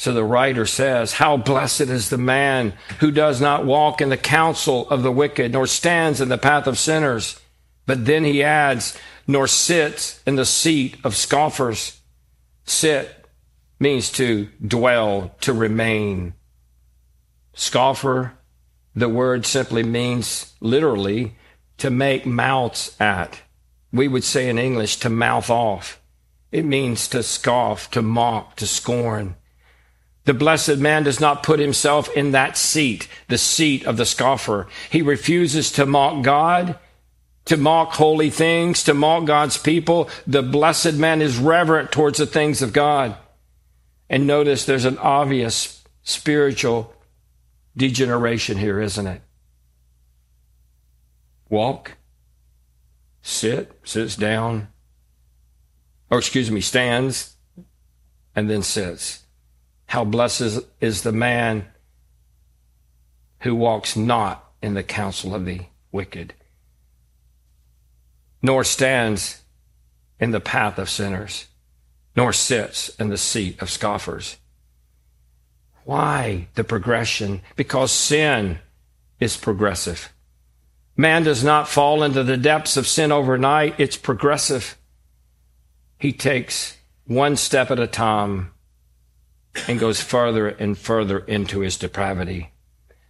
So 0.00 0.14
the 0.14 0.24
writer 0.24 0.64
says, 0.64 1.12
How 1.12 1.36
blessed 1.36 1.82
is 1.82 2.08
the 2.08 2.16
man 2.16 2.72
who 3.00 3.10
does 3.10 3.38
not 3.38 3.66
walk 3.66 4.00
in 4.00 4.08
the 4.08 4.16
counsel 4.16 4.88
of 4.88 5.02
the 5.02 5.12
wicked, 5.12 5.52
nor 5.52 5.66
stands 5.66 6.22
in 6.22 6.30
the 6.30 6.38
path 6.38 6.66
of 6.66 6.78
sinners. 6.78 7.38
But 7.84 8.06
then 8.06 8.24
he 8.24 8.42
adds, 8.42 8.96
nor 9.26 9.46
sits 9.46 10.22
in 10.26 10.36
the 10.36 10.46
seat 10.46 10.96
of 11.04 11.14
scoffers. 11.14 12.00
Sit 12.64 13.26
means 13.78 14.10
to 14.12 14.48
dwell, 14.66 15.34
to 15.42 15.52
remain. 15.52 16.32
Scoffer, 17.52 18.32
the 18.94 19.10
word 19.10 19.44
simply 19.44 19.82
means 19.82 20.54
literally 20.60 21.36
to 21.76 21.90
make 21.90 22.24
mouths 22.24 22.96
at 22.98 23.42
we 23.92 24.08
would 24.08 24.24
say 24.24 24.48
in 24.48 24.58
English 24.58 24.96
to 24.96 25.10
mouth 25.10 25.50
off. 25.50 26.00
It 26.50 26.64
means 26.64 27.06
to 27.08 27.22
scoff, 27.22 27.90
to 27.90 28.00
mock, 28.00 28.56
to 28.56 28.66
scorn. 28.66 29.36
The 30.24 30.34
blessed 30.34 30.76
man 30.76 31.04
does 31.04 31.20
not 31.20 31.42
put 31.42 31.60
himself 31.60 32.14
in 32.14 32.32
that 32.32 32.56
seat, 32.56 33.08
the 33.28 33.38
seat 33.38 33.86
of 33.86 33.96
the 33.96 34.04
scoffer. 34.04 34.66
He 34.90 35.02
refuses 35.02 35.72
to 35.72 35.86
mock 35.86 36.22
God, 36.22 36.78
to 37.46 37.56
mock 37.56 37.92
holy 37.92 38.30
things, 38.30 38.84
to 38.84 38.94
mock 38.94 39.24
God's 39.24 39.56
people. 39.56 40.10
The 40.26 40.42
blessed 40.42 40.94
man 40.94 41.22
is 41.22 41.38
reverent 41.38 41.90
towards 41.90 42.18
the 42.18 42.26
things 42.26 42.62
of 42.62 42.72
God. 42.72 43.16
And 44.08 44.26
notice 44.26 44.64
there's 44.64 44.84
an 44.84 44.98
obvious 44.98 45.82
spiritual 46.02 46.94
degeneration 47.76 48.58
here, 48.58 48.80
isn't 48.80 49.06
it? 49.06 49.22
Walk 51.48 51.96
sit, 53.22 53.78
sits 53.84 54.16
down, 54.16 54.68
or 56.10 56.18
excuse 56.18 56.50
me, 56.50 56.60
stands, 56.60 57.36
and 58.34 58.48
then 58.50 58.62
sits. 58.62 59.24
How 59.90 60.04
blessed 60.04 60.60
is 60.80 61.02
the 61.02 61.10
man 61.10 61.66
who 63.40 63.56
walks 63.56 63.96
not 63.96 64.52
in 64.62 64.74
the 64.74 64.84
counsel 64.84 65.34
of 65.34 65.44
the 65.44 65.62
wicked, 65.90 66.32
nor 68.40 68.62
stands 68.62 69.42
in 70.20 70.30
the 70.30 70.38
path 70.38 70.78
of 70.78 70.88
sinners, 70.88 71.48
nor 72.14 72.32
sits 72.32 72.90
in 73.00 73.08
the 73.08 73.18
seat 73.18 73.60
of 73.60 73.68
scoffers. 73.68 74.36
Why 75.82 76.46
the 76.54 76.62
progression? 76.62 77.40
Because 77.56 77.90
sin 77.90 78.60
is 79.18 79.36
progressive. 79.36 80.12
Man 80.96 81.24
does 81.24 81.42
not 81.42 81.68
fall 81.68 82.04
into 82.04 82.22
the 82.22 82.36
depths 82.36 82.76
of 82.76 82.86
sin 82.86 83.10
overnight, 83.10 83.74
it's 83.80 83.96
progressive. 83.96 84.78
He 85.98 86.12
takes 86.12 86.76
one 87.08 87.34
step 87.34 87.72
at 87.72 87.80
a 87.80 87.88
time 87.88 88.52
and 89.66 89.78
goes 89.78 90.00
further 90.00 90.48
and 90.48 90.76
further 90.78 91.18
into 91.20 91.60
his 91.60 91.76
depravity. 91.76 92.52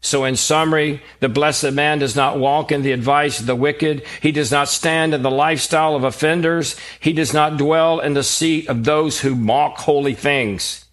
So, 0.03 0.25
in 0.25 0.37
summary, 0.37 1.03
the 1.21 1.29
blessed 1.29 1.73
man 1.73 1.99
does 1.99 2.17
not 2.17 2.39
walk 2.39 2.73
in 2.73 2.81
the 2.83 2.93
advice 2.93 3.39
of 3.39 3.47
the 3.47 3.55
wicked. 3.55 4.03
He 4.23 4.33
does 4.33 4.51
not 4.51 4.69
stand 4.69 5.13
in 5.13 5.23
the 5.23 5.31
lifestyle 5.31 5.95
of 5.95 6.05
offenders. 6.05 6.75
He 6.99 7.13
does 7.13 7.35
not 7.35 7.59
dwell 7.59 8.01
in 8.01 8.15
the 8.15 8.23
seat 8.23 8.69
of 8.69 8.85
those 8.85 9.21
who 9.21 9.35
mock 9.35 9.77
holy 9.79 10.15
things. 10.15 10.87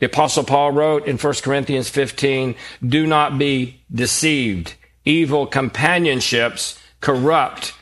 The 0.00 0.06
apostle 0.06 0.42
Paul 0.42 0.72
wrote 0.72 1.06
in 1.06 1.18
1 1.18 1.34
Corinthians 1.34 1.88
15, 1.88 2.56
do 2.86 3.06
not 3.06 3.38
be 3.38 3.82
deceived 3.92 4.74
evil 5.04 5.46
companionships 5.46 6.78
corrupt 7.00 7.72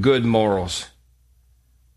good 0.00 0.24
morals. 0.24 0.86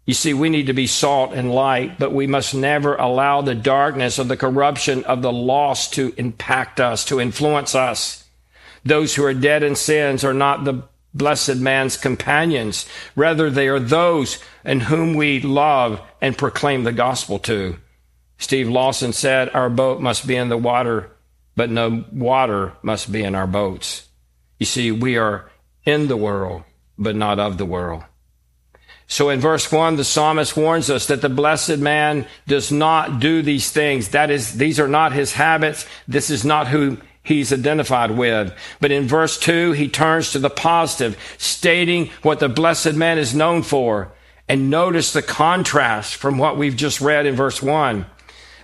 You 0.06 0.14
see, 0.14 0.34
we 0.34 0.50
need 0.50 0.68
to 0.68 0.74
be 0.74 0.86
salt 0.86 1.34
and 1.34 1.52
light, 1.52 1.98
but 1.98 2.14
we 2.14 2.28
must 2.28 2.54
never 2.54 2.96
allow 2.96 3.42
the 3.42 3.56
darkness 3.56 4.20
of 4.20 4.28
the 4.28 4.38
corruption 4.38 5.04
of 5.06 5.24
the 5.24 5.32
lost 5.32 5.94
to 5.96 6.14
impact 6.18 6.80
us, 6.80 7.06
to 7.06 7.20
influence 7.20 7.74
us. 7.74 8.24
Those 8.84 9.16
who 9.16 9.24
are 9.26 9.34
dead 9.34 9.64
in 9.64 9.76
sins 9.76 10.24
are 10.24 10.34
not 10.34 10.64
the 10.64 10.84
blessed 11.16 11.56
man's 11.56 11.98
companions. 11.98 12.86
Rather, 13.16 13.50
they 13.50 13.68
are 13.68 13.80
those 13.80 14.38
in 14.64 14.82
whom 14.82 15.16
we 15.16 15.42
love 15.42 16.00
and 16.22 16.38
proclaim 16.38 16.84
the 16.84 16.92
gospel 16.92 17.40
to. 17.40 17.78
Steve 18.38 18.70
Lawson 18.70 19.12
said, 19.12 19.50
Our 19.56 19.70
boat 19.70 20.02
must 20.02 20.28
be 20.28 20.36
in 20.36 20.50
the 20.50 20.58
water, 20.58 21.10
but 21.56 21.72
no 21.72 22.04
water 22.12 22.74
must 22.84 23.12
be 23.12 23.24
in 23.24 23.34
our 23.34 23.48
boats. 23.48 24.08
You 24.60 24.68
see, 24.68 24.92
we 24.92 25.18
are 25.18 25.50
in 25.84 26.08
the 26.08 26.18
world, 26.18 26.64
but 26.98 27.16
not 27.16 27.40
of 27.40 27.58
the 27.58 27.66
world. 27.66 28.04
So 29.08 29.30
in 29.30 29.40
verse 29.40 29.72
one, 29.72 29.98
the 29.98 30.04
psalmist 30.04 30.58
warns 30.58 30.90
us 30.90 31.08
that 31.08 31.22
the 31.22 31.30
blessed 31.30 31.78
man 31.78 32.26
does 32.48 32.72
not 32.72 33.20
do 33.20 33.42
these 33.42 33.70
things. 33.70 34.10
That 34.10 34.32
is, 34.32 34.54
these 34.54 34.80
are 34.80 34.88
not 34.88 35.14
his 35.14 35.34
habits. 35.34 35.86
This 36.08 36.30
is 36.30 36.44
not 36.44 36.68
who 36.68 36.98
he's 37.22 37.54
identified 37.54 38.12
with. 38.12 38.54
But 38.82 38.92
in 38.92 39.08
verse 39.08 39.40
two, 39.40 39.74
he 39.74 39.88
turns 39.88 40.32
to 40.32 40.40
the 40.40 40.50
positive, 40.50 41.18
stating 41.38 42.10
what 42.24 42.40
the 42.40 42.50
blessed 42.50 42.94
man 42.94 43.18
is 43.18 43.36
known 43.36 43.62
for. 43.62 44.12
And 44.48 44.70
notice 44.70 45.14
the 45.14 45.22
contrast 45.24 46.16
from 46.16 46.38
what 46.38 46.58
we've 46.58 46.76
just 46.76 47.02
read 47.02 47.26
in 47.26 47.36
verse 47.36 47.62
one. 47.62 48.06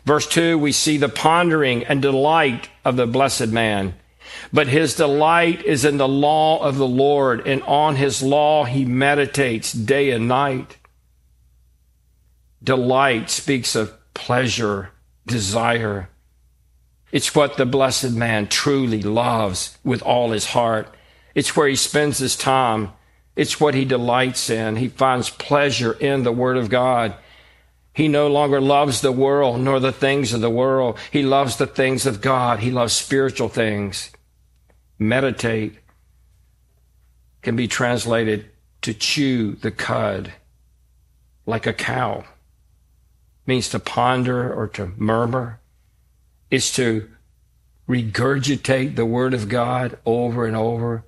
Verse 0.05 0.27
two, 0.27 0.57
we 0.57 0.71
see 0.71 0.97
the 0.97 1.09
pondering 1.09 1.83
and 1.83 2.01
delight 2.01 2.69
of 2.83 2.95
the 2.95 3.07
blessed 3.07 3.47
man. 3.47 3.95
But 4.53 4.67
his 4.67 4.95
delight 4.95 5.63
is 5.63 5.85
in 5.85 5.97
the 5.97 6.07
law 6.07 6.61
of 6.61 6.77
the 6.77 6.87
Lord, 6.87 7.47
and 7.47 7.63
on 7.63 7.95
his 7.95 8.21
law 8.21 8.65
he 8.65 8.85
meditates 8.85 9.71
day 9.71 10.11
and 10.11 10.27
night. 10.27 10.77
Delight 12.63 13.29
speaks 13.29 13.75
of 13.75 13.93
pleasure, 14.13 14.91
desire. 15.25 16.09
It's 17.11 17.33
what 17.33 17.57
the 17.57 17.65
blessed 17.65 18.11
man 18.11 18.47
truly 18.47 19.01
loves 19.01 19.77
with 19.83 20.01
all 20.01 20.31
his 20.31 20.47
heart. 20.47 20.93
It's 21.33 21.55
where 21.55 21.67
he 21.67 21.75
spends 21.75 22.17
his 22.17 22.35
time. 22.35 22.91
It's 23.35 23.59
what 23.59 23.73
he 23.73 23.85
delights 23.85 24.49
in. 24.49 24.75
He 24.75 24.89
finds 24.89 25.29
pleasure 25.29 25.93
in 25.93 26.23
the 26.23 26.31
Word 26.31 26.57
of 26.57 26.69
God. 26.69 27.15
He 27.93 28.07
no 28.07 28.27
longer 28.27 28.61
loves 28.61 29.01
the 29.01 29.11
world 29.11 29.61
nor 29.61 29.79
the 29.79 29.91
things 29.91 30.33
of 30.33 30.41
the 30.41 30.49
world. 30.49 30.97
He 31.09 31.23
loves 31.23 31.55
the 31.55 31.67
things 31.67 32.05
of 32.05 32.21
God. 32.21 32.59
He 32.59 32.71
loves 32.71 32.93
spiritual 32.93 33.49
things 33.49 34.11
meditate 35.01 35.79
can 37.41 37.55
be 37.55 37.67
translated 37.67 38.45
to 38.83 38.93
chew 38.93 39.55
the 39.55 39.71
cud 39.71 40.31
like 41.47 41.65
a 41.65 41.73
cow. 41.73 42.19
It 42.19 42.25
means 43.47 43.69
to 43.69 43.79
ponder 43.79 44.53
or 44.53 44.67
to 44.69 44.91
murmur. 44.97 45.59
It's 46.51 46.71
to 46.75 47.09
regurgitate 47.89 48.95
the 48.95 49.05
word 49.05 49.33
of 49.33 49.49
God 49.49 49.97
over 50.05 50.45
and 50.45 50.55
over. 50.55 51.03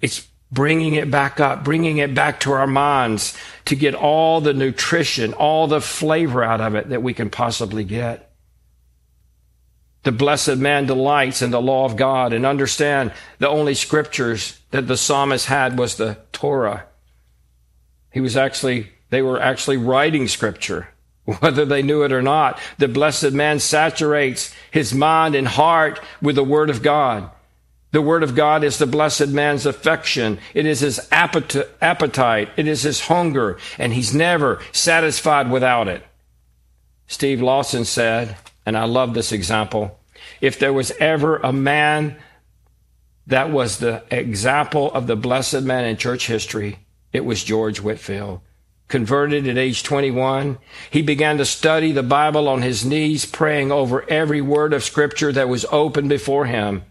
It's 0.00 0.26
bringing 0.50 0.94
it 0.94 1.08
back 1.08 1.38
up, 1.38 1.62
bringing 1.62 1.98
it 1.98 2.12
back 2.12 2.40
to 2.40 2.52
our 2.52 2.66
minds 2.66 3.36
to 3.66 3.76
get 3.76 3.94
all 3.94 4.40
the 4.40 4.52
nutrition, 4.52 5.34
all 5.34 5.68
the 5.68 5.80
flavor 5.80 6.42
out 6.42 6.60
of 6.60 6.74
it 6.74 6.88
that 6.88 7.04
we 7.04 7.14
can 7.14 7.30
possibly 7.30 7.84
get. 7.84 8.29
The 10.02 10.12
blessed 10.12 10.56
man 10.56 10.86
delights 10.86 11.42
in 11.42 11.50
the 11.50 11.60
law 11.60 11.84
of 11.84 11.96
God 11.96 12.32
and 12.32 12.46
understand 12.46 13.12
the 13.38 13.48
only 13.48 13.74
scriptures 13.74 14.58
that 14.70 14.86
the 14.86 14.96
psalmist 14.96 15.46
had 15.46 15.78
was 15.78 15.96
the 15.96 16.18
Torah. 16.32 16.86
He 18.10 18.20
was 18.20 18.36
actually, 18.36 18.90
they 19.10 19.20
were 19.20 19.40
actually 19.40 19.76
writing 19.76 20.26
scripture, 20.26 20.88
whether 21.24 21.64
they 21.64 21.82
knew 21.82 22.02
it 22.02 22.12
or 22.12 22.22
not. 22.22 22.58
The 22.78 22.88
blessed 22.88 23.32
man 23.32 23.60
saturates 23.60 24.54
his 24.70 24.94
mind 24.94 25.34
and 25.34 25.46
heart 25.46 26.00
with 26.22 26.36
the 26.36 26.44
word 26.44 26.70
of 26.70 26.82
God. 26.82 27.30
The 27.92 28.02
word 28.02 28.22
of 28.22 28.36
God 28.36 28.62
is 28.62 28.78
the 28.78 28.86
blessed 28.86 29.28
man's 29.28 29.66
affection. 29.66 30.38
It 30.54 30.64
is 30.64 30.80
his 30.80 31.08
appetite. 31.10 32.48
It 32.56 32.68
is 32.68 32.82
his 32.82 33.00
hunger, 33.02 33.58
and 33.78 33.92
he's 33.92 34.14
never 34.14 34.62
satisfied 34.70 35.50
without 35.50 35.88
it. 35.88 36.04
Steve 37.08 37.42
Lawson 37.42 37.84
said, 37.84 38.36
and 38.66 38.76
I 38.76 38.84
love 38.84 39.14
this 39.14 39.32
example. 39.32 39.98
If 40.40 40.58
there 40.58 40.72
was 40.72 40.92
ever 40.92 41.38
a 41.38 41.52
man 41.52 42.16
that 43.26 43.50
was 43.50 43.78
the 43.78 44.02
example 44.10 44.92
of 44.92 45.06
the 45.06 45.16
blessed 45.16 45.62
man 45.62 45.84
in 45.84 45.96
church 45.96 46.26
history, 46.26 46.78
it 47.12 47.24
was 47.24 47.44
George 47.44 47.80
Whitefield. 47.80 48.40
Converted 48.88 49.46
at 49.46 49.56
age 49.56 49.84
21, 49.84 50.58
he 50.90 51.00
began 51.00 51.38
to 51.38 51.44
study 51.44 51.92
the 51.92 52.02
Bible 52.02 52.48
on 52.48 52.62
his 52.62 52.84
knees, 52.84 53.24
praying 53.24 53.70
over 53.70 54.08
every 54.10 54.40
word 54.40 54.72
of 54.72 54.82
scripture 54.82 55.30
that 55.32 55.48
was 55.48 55.64
open 55.70 56.08
before 56.08 56.46
him. 56.46 56.82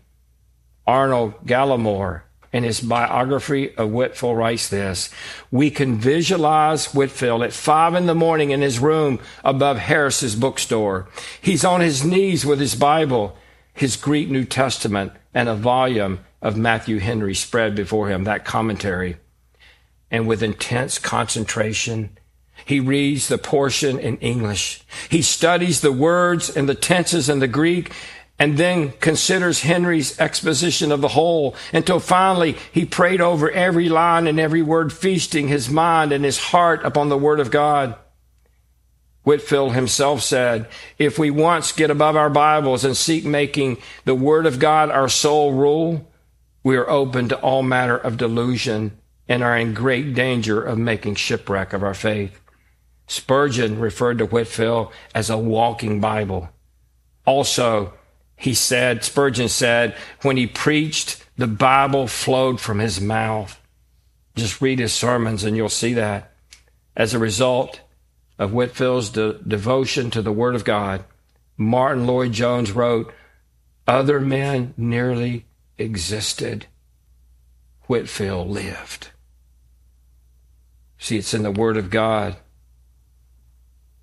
Arnold 0.88 1.46
Dallimore 1.46 2.24
in 2.52 2.64
his 2.64 2.82
biography 2.82 3.76
of 3.76 3.92
Whitefield 3.92 4.38
writes 4.38 4.70
this 4.70 5.12
We 5.52 5.70
can 5.70 5.98
visualize 5.98 6.94
Whitefield 6.94 7.44
at 7.44 7.54
five 7.54 7.96
in 7.96 8.06
the 8.06 8.16
morning 8.16 8.52
in 8.52 8.62
his 8.62 8.80
room 8.80 9.20
above 9.44 9.78
Harris's 9.78 10.36
bookstore. 10.36 11.08
He's 11.42 11.66
on 11.66 11.82
his 11.82 12.04
knees 12.04 12.46
with 12.46 12.60
his 12.60 12.76
Bible, 12.76 13.38
his 13.74 13.96
Greek 13.96 14.30
New 14.30 14.46
Testament, 14.46 15.14
and 15.34 15.48
a 15.48 15.56
volume 15.56 16.20
of 16.42 16.58
Matthew 16.58 17.00
Henry 17.00 17.36
spread 17.36 17.76
before 17.76 18.10
him, 18.10 18.24
that 18.24 18.46
commentary. 18.46 19.18
And 20.10 20.28
with 20.28 20.42
intense 20.42 20.98
concentration, 20.98 22.18
he 22.66 22.80
reads 22.80 23.28
the 23.28 23.38
portion 23.38 24.00
in 24.00 24.18
English. 24.18 24.84
He 25.10 25.22
studies 25.22 25.82
the 25.82 25.92
words 25.92 26.50
and 26.50 26.68
the 26.68 26.76
tenses 26.76 27.30
in 27.30 27.40
the 27.40 27.48
Greek 27.48 27.92
and 28.39 28.58
then 28.58 28.93
considers 28.93 29.62
Henry's 29.62 30.17
exposition 30.17 30.93
of 30.93 31.02
the 31.02 31.10
whole 31.10 31.56
until 31.73 31.99
finally 31.99 32.56
he 32.71 32.86
prayed 32.86 33.19
over 33.19 33.52
every 33.52 33.89
line 33.89 34.25
and 34.28 34.39
every 34.39 34.62
word, 34.62 34.93
feasting 34.93 35.49
his 35.49 35.69
mind 35.69 36.13
and 36.13 36.23
his 36.23 36.38
heart 36.38 36.84
upon 36.86 37.10
the 37.10 37.17
Word 37.17 37.41
of 37.41 37.52
God. 37.52 37.95
Whitefield 39.23 39.73
himself 39.73 40.21
said, 40.21 40.69
If 40.97 41.19
we 41.19 41.30
once 41.30 41.73
get 41.73 41.91
above 41.91 42.15
our 42.15 42.30
Bibles 42.30 42.86
and 42.86 42.95
seek 42.95 43.25
making 43.25 43.78
the 44.06 44.15
Word 44.15 44.45
of 44.45 44.58
God 44.58 44.89
our 44.89 45.10
sole 45.10 45.52
rule, 45.52 46.10
we 46.63 46.78
are 46.78 46.89
open 46.89 47.28
to 47.30 47.39
all 47.39 47.62
manner 47.62 47.97
of 47.97 48.17
delusion 48.17 48.97
and 49.28 49.43
are 49.43 49.58
in 49.58 49.73
great 49.73 50.15
danger 50.15 50.62
of 50.62 50.78
making 50.78 51.15
shipwreck 51.15 51.73
of 51.73 51.84
our 51.84 51.93
faith. 51.93 52.39
Spurgeon 53.06 53.80
referred 53.80 54.19
to 54.19 54.25
Whitefield 54.25 54.93
as 55.13 55.30
a 55.30 55.38
walking 55.38 55.99
Bible. 55.99 56.49
Also, 57.25 57.93
he 58.39 58.54
said, 58.54 59.04
Spurgeon 59.04 59.49
said, 59.49 59.95
when 60.21 60.38
he 60.38 60.47
preached, 60.47 61.25
the 61.38 61.45
Bible 61.45 62.08
flowed 62.08 62.62
from 62.62 62.80
his 62.80 63.02
mouth. 63.02 63.60
Just 64.36 64.62
read 64.62 64.80
his 64.80 64.93
sermons 64.93 65.43
and 65.43 65.58
you'll 65.58 65.67
see 65.67 65.93
that. 65.95 66.32
As 66.95 67.13
a 67.13 67.19
result 67.19 67.82
of 68.38 68.54
Whitefield's 68.54 69.10
de- 69.10 69.34
devotion 69.34 70.10
to 70.12 70.21
the 70.21 70.32
Word 70.32 70.56
of 70.56 70.63
God, 70.63 71.04
Martyn 71.58 72.08
Lloyd-Jones 72.08 72.71
wrote, 72.71 73.13
Other 73.86 74.21
men 74.21 74.73
nearly 74.78 75.45
existed. 75.78 76.67
Whitefield 77.88 78.47
lived. 78.47 79.10
See, 80.97 81.17
it's 81.17 81.34
in 81.34 81.43
the 81.43 81.52
Word 81.52 81.75
of 81.75 81.89
God 81.89 82.38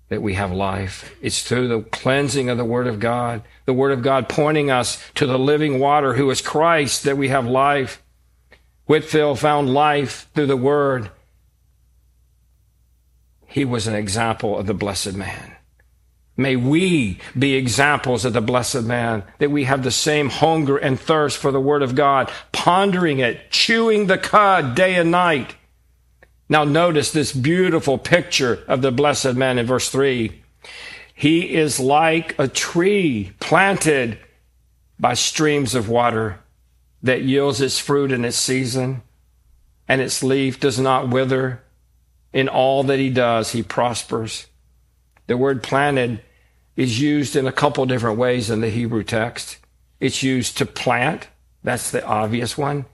that 0.09 0.21
we 0.21 0.35
have 0.35 0.51
life. 0.51 1.13
It's 1.21 1.43
through 1.43 1.67
the 1.67 1.81
cleansing 1.81 2.49
of 2.49 2.57
the 2.57 2.65
Word 2.65 2.87
of 2.87 2.99
God, 2.99 3.41
the 3.65 3.73
Word 3.73 3.91
of 3.91 4.01
God 4.01 4.29
pointing 4.29 4.71
us 4.71 5.03
to 5.15 5.25
the 5.25 5.37
living 5.37 5.79
water 5.79 6.13
who 6.13 6.29
is 6.29 6.41
Christ 6.41 7.03
that 7.03 7.17
we 7.17 7.27
have 7.29 7.45
life. 7.45 8.01
Whitefield 8.85 9.39
found 9.39 9.73
life 9.73 10.29
through 10.33 10.45
the 10.45 10.55
Word. 10.55 11.11
He 13.47 13.65
was 13.65 13.87
an 13.87 13.95
example 13.95 14.57
of 14.57 14.65
the 14.65 14.73
blessed 14.73 15.13
man. 15.13 15.55
May 16.37 16.55
we 16.55 17.17
be 17.37 17.55
examples 17.55 18.23
of 18.23 18.33
the 18.33 18.41
blessed 18.41 18.83
man, 18.83 19.23
that 19.39 19.49
we 19.49 19.63
have 19.63 19.83
the 19.83 19.91
same 19.91 20.29
hunger 20.29 20.77
and 20.77 20.99
thirst 20.99 21.37
for 21.37 21.51
the 21.51 21.59
Word 21.59 21.81
of 21.81 21.95
God, 21.95 22.31
pondering 22.51 23.19
it, 23.19 23.49
chewing 23.49 24.05
the 24.05 24.19
cud 24.19 24.75
day 24.75 24.95
and 24.95 25.09
night 25.09 25.55
now, 26.49 26.63
notice 26.63 27.11
this 27.11 27.33
beautiful 27.33 27.97
picture 27.97 28.63
of 28.67 28.81
the 28.81 28.91
blessed 28.91 29.33
man 29.33 29.57
in 29.57 29.65
verse 29.65 29.89
3. 29.89 30.41
He 31.13 31.55
is 31.55 31.79
like 31.79 32.37
a 32.39 32.47
tree 32.47 33.33
planted 33.39 34.17
by 34.99 35.13
streams 35.13 35.75
of 35.75 35.89
water 35.89 36.39
that 37.03 37.23
yields 37.23 37.59
its 37.59 37.79
fruit 37.79 38.11
in 38.11 38.23
its 38.23 38.37
season, 38.37 39.01
and 39.87 39.99
its 39.99 40.23
leaf 40.23 40.59
does 40.59 40.79
not 40.79 41.09
wither. 41.09 41.61
In 42.31 42.47
all 42.47 42.83
that 42.83 42.99
he 42.99 43.09
does, 43.09 43.51
he 43.51 43.63
prospers. 43.63 44.47
The 45.27 45.37
word 45.37 45.63
planted 45.63 46.21
is 46.75 47.01
used 47.01 47.35
in 47.35 47.47
a 47.47 47.51
couple 47.51 47.85
different 47.85 48.17
ways 48.17 48.49
in 48.49 48.61
the 48.61 48.69
Hebrew 48.69 49.03
text. 49.03 49.57
It's 49.99 50.23
used 50.23 50.57
to 50.57 50.65
plant, 50.65 51.27
that's 51.63 51.91
the 51.91 52.05
obvious 52.05 52.57
one, 52.57 52.85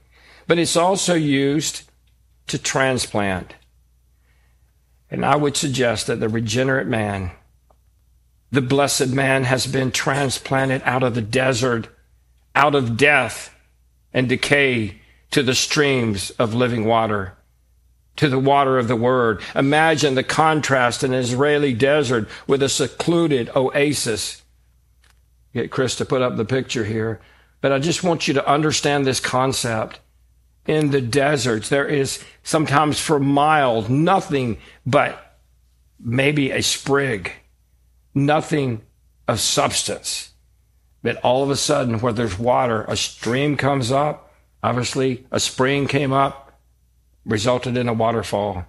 but 0.46 0.58
it's 0.58 0.76
also 0.76 1.14
used 1.14 1.82
to 2.48 2.58
transplant. 2.58 3.54
And 5.10 5.24
I 5.24 5.36
would 5.36 5.56
suggest 5.56 6.06
that 6.06 6.20
the 6.20 6.28
regenerate 6.28 6.86
man, 6.86 7.30
the 8.50 8.60
blessed 8.60 9.08
man, 9.08 9.44
has 9.44 9.66
been 9.66 9.90
transplanted 9.90 10.82
out 10.84 11.02
of 11.02 11.14
the 11.14 11.22
desert, 11.22 11.88
out 12.54 12.74
of 12.74 12.96
death 12.96 13.54
and 14.12 14.28
decay, 14.28 15.00
to 15.30 15.42
the 15.42 15.54
streams 15.54 16.30
of 16.38 16.54
living 16.54 16.84
water, 16.84 17.36
to 18.14 18.28
the 18.28 18.38
water 18.38 18.78
of 18.78 18.86
the 18.86 18.94
Word. 18.94 19.42
Imagine 19.56 20.14
the 20.14 20.22
contrast 20.22 21.02
in 21.02 21.12
an 21.12 21.18
Israeli 21.18 21.74
desert 21.74 22.28
with 22.46 22.62
a 22.62 22.68
secluded 22.68 23.50
oasis. 23.56 24.42
Get 25.52 25.72
Chris 25.72 25.96
to 25.96 26.04
put 26.04 26.22
up 26.22 26.36
the 26.36 26.44
picture 26.44 26.84
here. 26.84 27.20
But 27.60 27.72
I 27.72 27.80
just 27.80 28.04
want 28.04 28.28
you 28.28 28.34
to 28.34 28.48
understand 28.48 29.04
this 29.04 29.18
concept. 29.18 29.98
In 30.66 30.90
the 30.90 31.00
deserts, 31.00 31.68
there 31.68 31.86
is 31.86 32.24
sometimes 32.42 32.98
for 32.98 33.20
miles 33.20 33.88
nothing 33.88 34.58
but 34.86 35.38
maybe 36.00 36.50
a 36.50 36.62
sprig, 36.62 37.32
nothing 38.14 38.82
of 39.28 39.40
substance. 39.40 40.30
But 41.02 41.16
all 41.16 41.42
of 41.42 41.50
a 41.50 41.56
sudden, 41.56 42.00
where 42.00 42.14
there's 42.14 42.38
water, 42.38 42.84
a 42.88 42.96
stream 42.96 43.56
comes 43.56 43.92
up. 43.92 44.32
Obviously, 44.62 45.26
a 45.30 45.38
spring 45.38 45.86
came 45.86 46.12
up, 46.12 46.58
resulted 47.26 47.76
in 47.76 47.88
a 47.88 47.92
waterfall. 47.92 48.64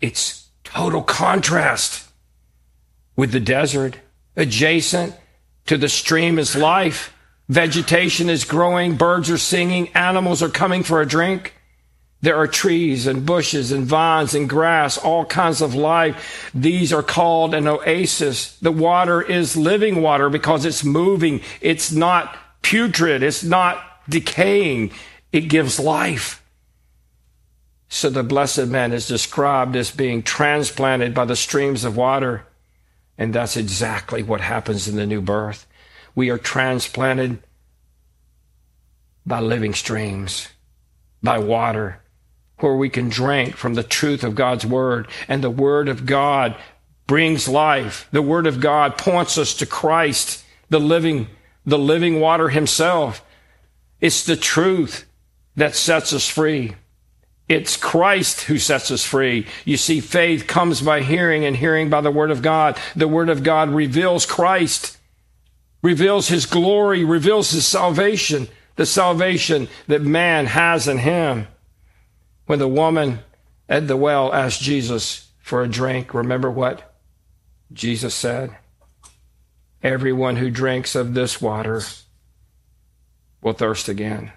It's 0.00 0.50
total 0.64 1.02
contrast 1.02 2.08
with 3.14 3.30
the 3.30 3.38
desert. 3.38 3.98
Adjacent 4.36 5.14
to 5.66 5.78
the 5.78 5.88
stream 5.88 6.38
is 6.38 6.56
life. 6.56 7.16
Vegetation 7.52 8.30
is 8.30 8.46
growing, 8.46 8.96
birds 8.96 9.28
are 9.28 9.36
singing, 9.36 9.90
animals 9.90 10.42
are 10.42 10.48
coming 10.48 10.82
for 10.82 11.02
a 11.02 11.06
drink. 11.06 11.54
There 12.22 12.36
are 12.36 12.46
trees 12.46 13.06
and 13.06 13.26
bushes 13.26 13.72
and 13.72 13.84
vines 13.84 14.34
and 14.34 14.48
grass, 14.48 14.96
all 14.96 15.26
kinds 15.26 15.60
of 15.60 15.74
life. 15.74 16.50
These 16.54 16.94
are 16.94 17.02
called 17.02 17.52
an 17.52 17.68
oasis. 17.68 18.56
The 18.60 18.72
water 18.72 19.20
is 19.20 19.54
living 19.54 20.00
water 20.00 20.30
because 20.30 20.64
it's 20.64 20.82
moving. 20.82 21.42
It's 21.60 21.92
not 21.92 22.34
putrid. 22.62 23.22
It's 23.22 23.44
not 23.44 23.84
decaying. 24.08 24.92
It 25.30 25.42
gives 25.42 25.78
life. 25.78 26.42
So 27.90 28.08
the 28.08 28.22
blessed 28.22 28.68
man 28.68 28.94
is 28.94 29.06
described 29.06 29.76
as 29.76 29.90
being 29.90 30.22
transplanted 30.22 31.12
by 31.12 31.26
the 31.26 31.36
streams 31.36 31.84
of 31.84 31.98
water. 31.98 32.46
And 33.18 33.34
that's 33.34 33.58
exactly 33.58 34.22
what 34.22 34.40
happens 34.40 34.88
in 34.88 34.96
the 34.96 35.04
new 35.04 35.20
birth. 35.20 35.66
We 36.14 36.30
are 36.30 36.38
transplanted 36.38 37.42
by 39.24 39.40
living 39.40 39.74
streams, 39.74 40.48
by 41.22 41.38
water 41.38 42.00
where 42.58 42.76
we 42.76 42.88
can 42.88 43.08
drink 43.08 43.56
from 43.56 43.74
the 43.74 43.82
truth 43.82 44.22
of 44.24 44.34
God's 44.34 44.64
word. 44.64 45.08
And 45.28 45.42
the 45.42 45.50
word 45.50 45.88
of 45.88 46.06
God 46.06 46.56
brings 47.06 47.48
life. 47.48 48.08
The 48.12 48.22
word 48.22 48.46
of 48.46 48.60
God 48.60 48.96
points 48.96 49.36
us 49.36 49.54
to 49.54 49.66
Christ, 49.66 50.44
the 50.70 50.80
living, 50.80 51.28
the 51.66 51.78
living 51.78 52.20
water 52.20 52.48
himself. 52.48 53.24
It's 54.00 54.24
the 54.24 54.36
truth 54.36 55.04
that 55.56 55.74
sets 55.74 56.12
us 56.12 56.28
free. 56.28 56.74
It's 57.48 57.76
Christ 57.76 58.42
who 58.42 58.58
sets 58.58 58.90
us 58.90 59.04
free. 59.04 59.46
You 59.64 59.76
see, 59.76 60.00
faith 60.00 60.46
comes 60.46 60.80
by 60.80 61.02
hearing 61.02 61.44
and 61.44 61.56
hearing 61.56 61.90
by 61.90 62.00
the 62.00 62.10
Word 62.10 62.30
of 62.30 62.40
God. 62.40 62.78
The 62.96 63.08
Word 63.08 63.28
of 63.28 63.42
God 63.42 63.68
reveals 63.68 64.24
Christ, 64.24 64.96
reveals 65.82 66.28
His 66.28 66.46
glory, 66.46 67.04
reveals 67.04 67.50
His 67.50 67.66
salvation, 67.66 68.48
the 68.76 68.86
salvation 68.86 69.68
that 69.88 70.02
man 70.02 70.46
has 70.46 70.88
in 70.88 70.98
Him. 70.98 71.48
When 72.46 72.58
the 72.58 72.68
woman 72.68 73.20
at 73.68 73.88
the 73.88 73.96
well 73.96 74.32
asked 74.32 74.60
Jesus 74.60 75.28
for 75.40 75.62
a 75.62 75.68
drink, 75.68 76.14
remember 76.14 76.50
what 76.50 76.94
Jesus 77.72 78.14
said? 78.14 78.56
Everyone 79.82 80.36
who 80.36 80.50
drinks 80.50 80.94
of 80.94 81.14
this 81.14 81.40
water 81.40 81.82
will 83.40 83.52
thirst 83.52 83.88
again. 83.88 84.32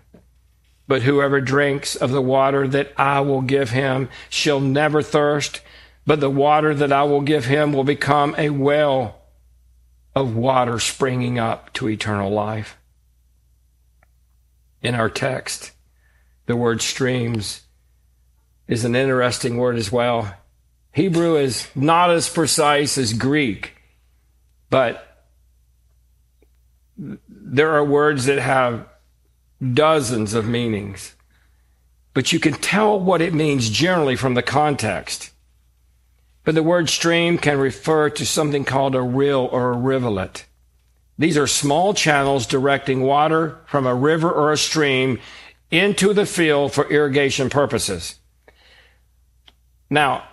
But 0.88 1.04
whoever 1.04 1.42
drinks 1.42 1.96
of 1.96 2.12
the 2.12 2.22
water 2.22 2.68
that 2.68 2.94
I 2.98 3.22
will 3.22 3.42
give 3.42 3.72
him 3.72 4.10
shall 4.30 4.60
never 4.60 5.02
thirst, 5.02 5.62
but 6.06 6.20
the 6.20 6.30
water 6.30 6.74
that 6.76 6.92
I 6.92 7.04
will 7.04 7.22
give 7.22 7.46
him 7.46 7.74
will 7.74 7.84
become 7.84 8.36
a 8.38 8.52
well 8.52 9.22
of 10.16 10.36
water 10.36 10.80
springing 10.80 11.38
up 11.38 11.74
to 11.74 11.90
eternal 11.90 12.32
life. 12.32 12.78
In 14.82 14.96
our 14.96 15.10
text, 15.10 15.72
the 16.46 16.56
word 16.56 16.82
streams 16.82 17.62
is 18.68 18.86
an 18.86 18.96
interesting 18.96 19.58
word 19.58 19.76
as 19.76 19.92
well. 19.92 20.34
Hebrew 20.94 21.36
is 21.36 21.68
not 21.76 22.12
as 22.12 22.30
precise 22.30 22.98
as 22.98 23.14
Greek, 23.14 23.74
but 24.70 25.26
there 26.98 27.74
are 27.74 27.84
words 27.84 28.26
that 28.26 28.40
have 28.40 28.88
dozens 29.74 30.34
of 30.34 30.48
meanings. 30.48 31.16
But 32.14 32.32
you 32.32 32.40
can 32.40 32.54
tell 32.54 32.98
what 32.98 33.22
it 33.22 33.34
means 33.34 33.70
generally 33.70 34.16
from 34.16 34.36
the 34.36 34.42
context. 34.42 35.32
But 36.46 36.54
the 36.54 36.64
word 36.64 36.90
stream 36.90 37.40
can 37.40 37.58
refer 37.58 38.12
to 38.12 38.26
something 38.26 38.64
called 38.64 38.96
a 38.96 39.02
rill 39.02 39.50
or 39.52 39.72
a 39.72 39.78
rivulet. 39.78 40.46
These 41.18 41.38
are 41.38 41.48
small 41.48 41.94
channels 41.96 42.46
directing 42.46 43.02
water 43.02 43.58
from 43.66 43.88
a 43.88 43.96
river 43.96 44.32
or 44.32 44.52
a 44.52 44.58
stream 44.58 45.20
into 45.72 46.14
the 46.14 46.26
field 46.26 46.72
for 46.72 46.90
irrigation 46.90 47.50
purposes. 47.50 48.20
Now, 49.90 50.28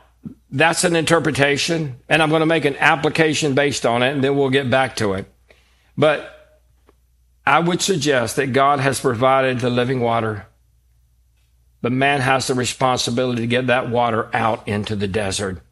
that's 0.51 0.85
an 0.85 0.97
interpretation, 0.97 1.99
and 2.11 2.23
I'm 2.23 2.29
going 2.29 2.41
to 2.41 2.47
make 2.47 2.67
an 2.67 2.77
application 2.77 3.55
based 3.55 3.87
on 3.87 4.03
it, 4.03 4.13
and 4.13 4.23
then 4.23 4.37
we'll 4.37 4.51
get 4.51 4.71
back 4.71 4.97
to 4.97 5.15
it. 5.15 5.27
But 5.97 6.61
I 7.47 7.59
would 7.61 7.81
suggest 7.81 8.37
that 8.37 8.53
God 8.53 8.81
has 8.81 9.01
provided 9.01 9.61
the 9.61 9.71
living 9.71 10.01
water, 10.01 10.47
but 11.81 11.91
man 11.91 12.21
has 12.21 12.49
the 12.49 12.55
responsibility 12.55 13.43
to 13.43 13.47
get 13.47 13.69
that 13.69 13.89
water 13.89 14.29
out 14.35 14.69
into 14.69 14.95
the 14.95 15.09
desert 15.09 15.63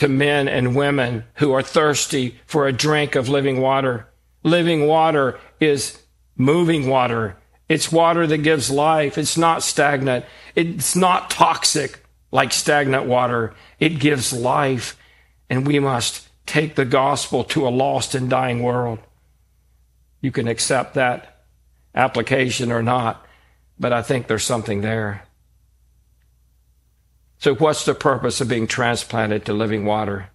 to 0.00 0.08
men 0.08 0.48
and 0.48 0.74
women 0.74 1.24
who 1.34 1.52
are 1.52 1.62
thirsty 1.62 2.38
for 2.46 2.66
a 2.66 2.72
drink 2.72 3.14
of 3.14 3.28
living 3.28 3.60
water. 3.60 4.08
Living 4.42 4.86
water 4.86 5.38
is 5.60 6.02
moving 6.36 6.88
water. 6.88 7.36
It's 7.68 7.92
water 7.92 8.26
that 8.26 8.38
gives 8.38 8.70
life. 8.70 9.18
It's 9.18 9.36
not 9.36 9.62
stagnant. 9.62 10.24
It's 10.54 10.96
not 10.96 11.30
toxic 11.30 12.02
like 12.32 12.52
stagnant 12.52 13.06
water. 13.06 13.54
It 13.78 14.00
gives 14.00 14.32
life, 14.32 14.96
and 15.50 15.66
we 15.66 15.78
must 15.78 16.28
take 16.46 16.76
the 16.76 16.86
gospel 16.86 17.44
to 17.44 17.68
a 17.68 17.70
lost 17.70 18.14
and 18.14 18.30
dying 18.30 18.62
world. 18.62 19.00
You 20.22 20.32
can 20.32 20.48
accept 20.48 20.94
that 20.94 21.44
application 21.94 22.72
or 22.72 22.82
not, 22.82 23.26
but 23.78 23.92
I 23.92 24.00
think 24.00 24.26
there's 24.26 24.44
something 24.44 24.80
there. 24.80 25.24
So, 27.40 27.54
what's 27.54 27.86
the 27.86 27.94
purpose 27.94 28.42
of 28.42 28.48
being 28.48 28.66
transplanted 28.66 29.46
to 29.46 29.54
living 29.54 29.86
water? 29.86 30.28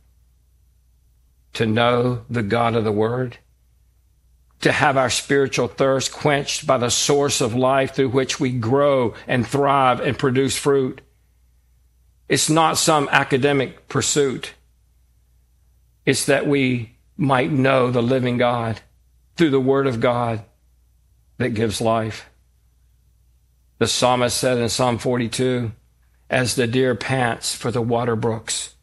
To 1.53 1.67
know 1.67 2.25
the 2.31 2.41
God 2.41 2.75
of 2.75 2.83
the 2.83 2.91
Word, 2.91 3.37
to 4.61 4.71
have 4.71 4.97
our 4.97 5.11
spiritual 5.11 5.67
thirst 5.67 6.11
quenched 6.11 6.65
by 6.65 6.79
the 6.79 6.89
source 6.89 7.41
of 7.41 7.53
life 7.53 7.93
through 7.93 8.09
which 8.09 8.39
we 8.39 8.51
grow 8.51 9.13
and 9.27 9.45
thrive 9.45 9.99
and 9.99 10.17
produce 10.17 10.57
fruit. 10.57 11.01
It's 12.27 12.49
not 12.49 12.79
some 12.79 13.07
academic 13.11 13.87
pursuit. 13.87 14.55
It's 16.07 16.25
that 16.25 16.47
we 16.47 16.97
might 17.17 17.51
know 17.51 17.91
the 17.91 18.01
living 18.01 18.37
God 18.37 18.81
through 19.37 19.51
the 19.51 19.59
Word 19.59 19.85
of 19.85 19.99
God 19.99 20.43
that 21.37 21.49
gives 21.49 21.79
life. 21.79 22.27
The 23.77 23.85
psalmist 23.85 24.35
said 24.35 24.57
in 24.57 24.69
Psalm 24.69 24.97
42, 24.97 25.71
As 26.29 26.55
the 26.55 26.67
deer 26.67 26.95
pants 26.95 27.53
for 27.53 27.69
the 27.71 27.81
water 27.81 28.15
brooks, 28.15 28.75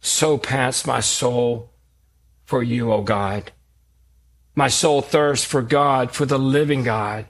so 0.00 0.38
pants 0.38 0.86
my 0.86 1.00
soul 1.00 1.72
for 2.44 2.62
you, 2.62 2.92
O 2.92 3.02
God. 3.02 3.50
My 4.54 4.68
soul 4.68 5.02
thirsts 5.02 5.44
for 5.44 5.62
God, 5.62 6.12
for 6.12 6.24
the 6.24 6.38
living 6.38 6.84
God. 6.84 7.26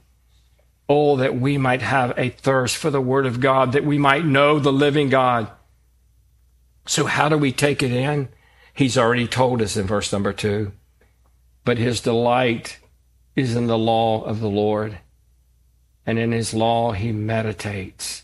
Oh, 0.89 1.17
that 1.17 1.41
we 1.41 1.59
might 1.59 1.83
have 1.83 2.13
a 2.17 2.31
thirst 2.31 2.77
for 2.77 2.91
the 2.91 3.01
Word 3.01 3.27
of 3.27 3.41
God, 3.41 3.73
that 3.73 3.85
we 3.85 3.99
might 3.99 4.25
know 4.25 4.59
the 4.59 4.73
living 4.73 5.09
God. 5.09 5.51
So, 6.87 7.07
how 7.07 7.29
do 7.29 7.37
we 7.37 7.51
take 7.51 7.83
it 7.83 7.93
in? 7.93 8.29
He's 8.73 8.99
already 8.99 9.27
told 9.27 9.63
us 9.63 9.77
in 9.77 9.87
verse 9.87 10.13
number 10.13 10.33
two. 10.33 10.73
But 11.65 11.79
his 11.79 12.01
delight 12.01 12.79
is 13.35 13.57
in 13.57 13.67
the 13.67 13.79
law 13.79 14.23
of 14.23 14.41
the 14.41 14.51
Lord, 14.51 14.99
and 16.05 16.19
in 16.19 16.31
his 16.31 16.55
law 16.55 16.93
he 16.93 17.11
meditates 17.11 18.23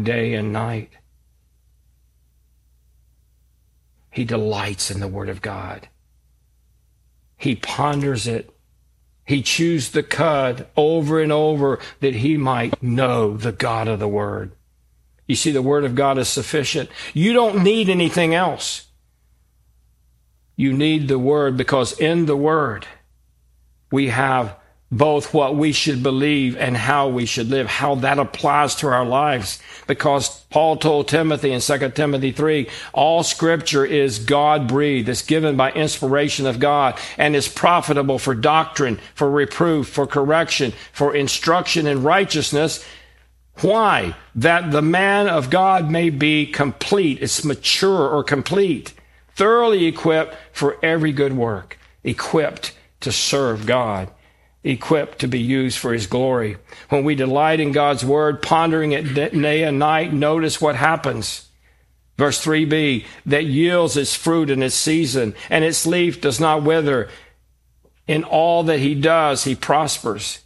day 0.00 0.34
and 0.34 0.52
night. 0.52 0.90
He 4.10 4.24
delights 4.24 4.90
in 4.90 5.00
the 5.00 5.08
Word 5.08 5.28
of 5.28 5.42
God. 5.42 5.88
He 7.36 7.54
ponders 7.54 8.26
it 8.26 8.54
he 9.28 9.42
chews 9.42 9.90
the 9.90 10.02
cud 10.02 10.68
over 10.74 11.20
and 11.20 11.30
over 11.30 11.80
that 12.00 12.14
he 12.14 12.38
might 12.38 12.82
know 12.82 13.36
the 13.36 13.52
God 13.52 13.86
of 13.86 13.98
the 13.98 14.08
Word. 14.08 14.52
You 15.26 15.36
see, 15.36 15.50
the 15.50 15.60
Word 15.60 15.84
of 15.84 15.94
God 15.94 16.16
is 16.16 16.28
sufficient. 16.28 16.88
You 17.12 17.34
don't 17.34 17.62
need 17.62 17.90
anything 17.90 18.34
else. 18.34 18.86
You 20.56 20.72
need 20.72 21.08
the 21.08 21.18
Word 21.18 21.58
because 21.58 21.92
in 22.00 22.24
the 22.24 22.38
Word 22.38 22.86
we 23.92 24.08
have 24.08 24.56
both 24.90 25.34
what 25.34 25.54
we 25.54 25.70
should 25.72 26.02
believe 26.02 26.56
and 26.56 26.76
how 26.76 27.08
we 27.08 27.26
should 27.26 27.50
live, 27.50 27.66
how 27.66 27.94
that 27.96 28.18
applies 28.18 28.74
to 28.76 28.88
our 28.88 29.04
lives. 29.04 29.60
Because 29.86 30.44
Paul 30.44 30.76
told 30.76 31.08
Timothy 31.08 31.52
in 31.52 31.60
2 31.60 31.90
Timothy 31.90 32.32
3, 32.32 32.68
all 32.94 33.22
scripture 33.22 33.84
is 33.84 34.18
God 34.18 34.66
breathed. 34.66 35.08
It's 35.08 35.22
given 35.22 35.56
by 35.56 35.72
inspiration 35.72 36.46
of 36.46 36.58
God 36.58 36.98
and 37.18 37.36
is 37.36 37.48
profitable 37.48 38.18
for 38.18 38.34
doctrine, 38.34 38.98
for 39.14 39.30
reproof, 39.30 39.88
for 39.88 40.06
correction, 40.06 40.72
for 40.92 41.14
instruction 41.14 41.86
in 41.86 42.02
righteousness. 42.02 42.84
Why? 43.60 44.14
That 44.36 44.70
the 44.70 44.82
man 44.82 45.28
of 45.28 45.50
God 45.50 45.90
may 45.90 46.08
be 46.08 46.46
complete. 46.46 47.18
It's 47.20 47.44
mature 47.44 48.08
or 48.08 48.24
complete, 48.24 48.94
thoroughly 49.34 49.84
equipped 49.84 50.34
for 50.52 50.78
every 50.82 51.12
good 51.12 51.36
work, 51.36 51.78
equipped 52.04 52.74
to 53.00 53.12
serve 53.12 53.66
God 53.66 54.08
equipped 54.64 55.20
to 55.20 55.28
be 55.28 55.40
used 55.40 55.78
for 55.78 55.92
His 55.92 56.06
glory. 56.06 56.56
When 56.88 57.04
we 57.04 57.14
delight 57.14 57.60
in 57.60 57.72
God's 57.72 58.04
Word, 58.04 58.42
pondering 58.42 58.92
it 58.92 59.14
day 59.14 59.62
and 59.62 59.78
night, 59.78 60.12
notice 60.12 60.60
what 60.60 60.76
happens. 60.76 61.48
Verse 62.16 62.44
3b, 62.44 63.04
that 63.26 63.44
yields 63.44 63.96
its 63.96 64.16
fruit 64.16 64.50
in 64.50 64.62
its 64.62 64.74
season, 64.74 65.34
and 65.48 65.64
its 65.64 65.86
leaf 65.86 66.20
does 66.20 66.40
not 66.40 66.64
wither. 66.64 67.08
In 68.08 68.24
all 68.24 68.64
that 68.64 68.80
he 68.80 68.94
does, 68.94 69.44
he 69.44 69.54
prospers. 69.54 70.40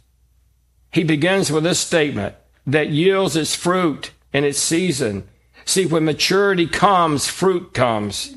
He 0.91 1.03
begins 1.03 1.51
with 1.51 1.63
this 1.63 1.79
statement 1.79 2.35
that 2.67 2.89
yields 2.89 3.35
its 3.35 3.55
fruit 3.55 4.11
in 4.31 4.43
its 4.43 4.59
season. 4.59 5.27
See, 5.65 5.87
when 5.87 6.05
maturity 6.05 6.67
comes, 6.67 7.27
fruit 7.27 7.73
comes. 7.73 8.35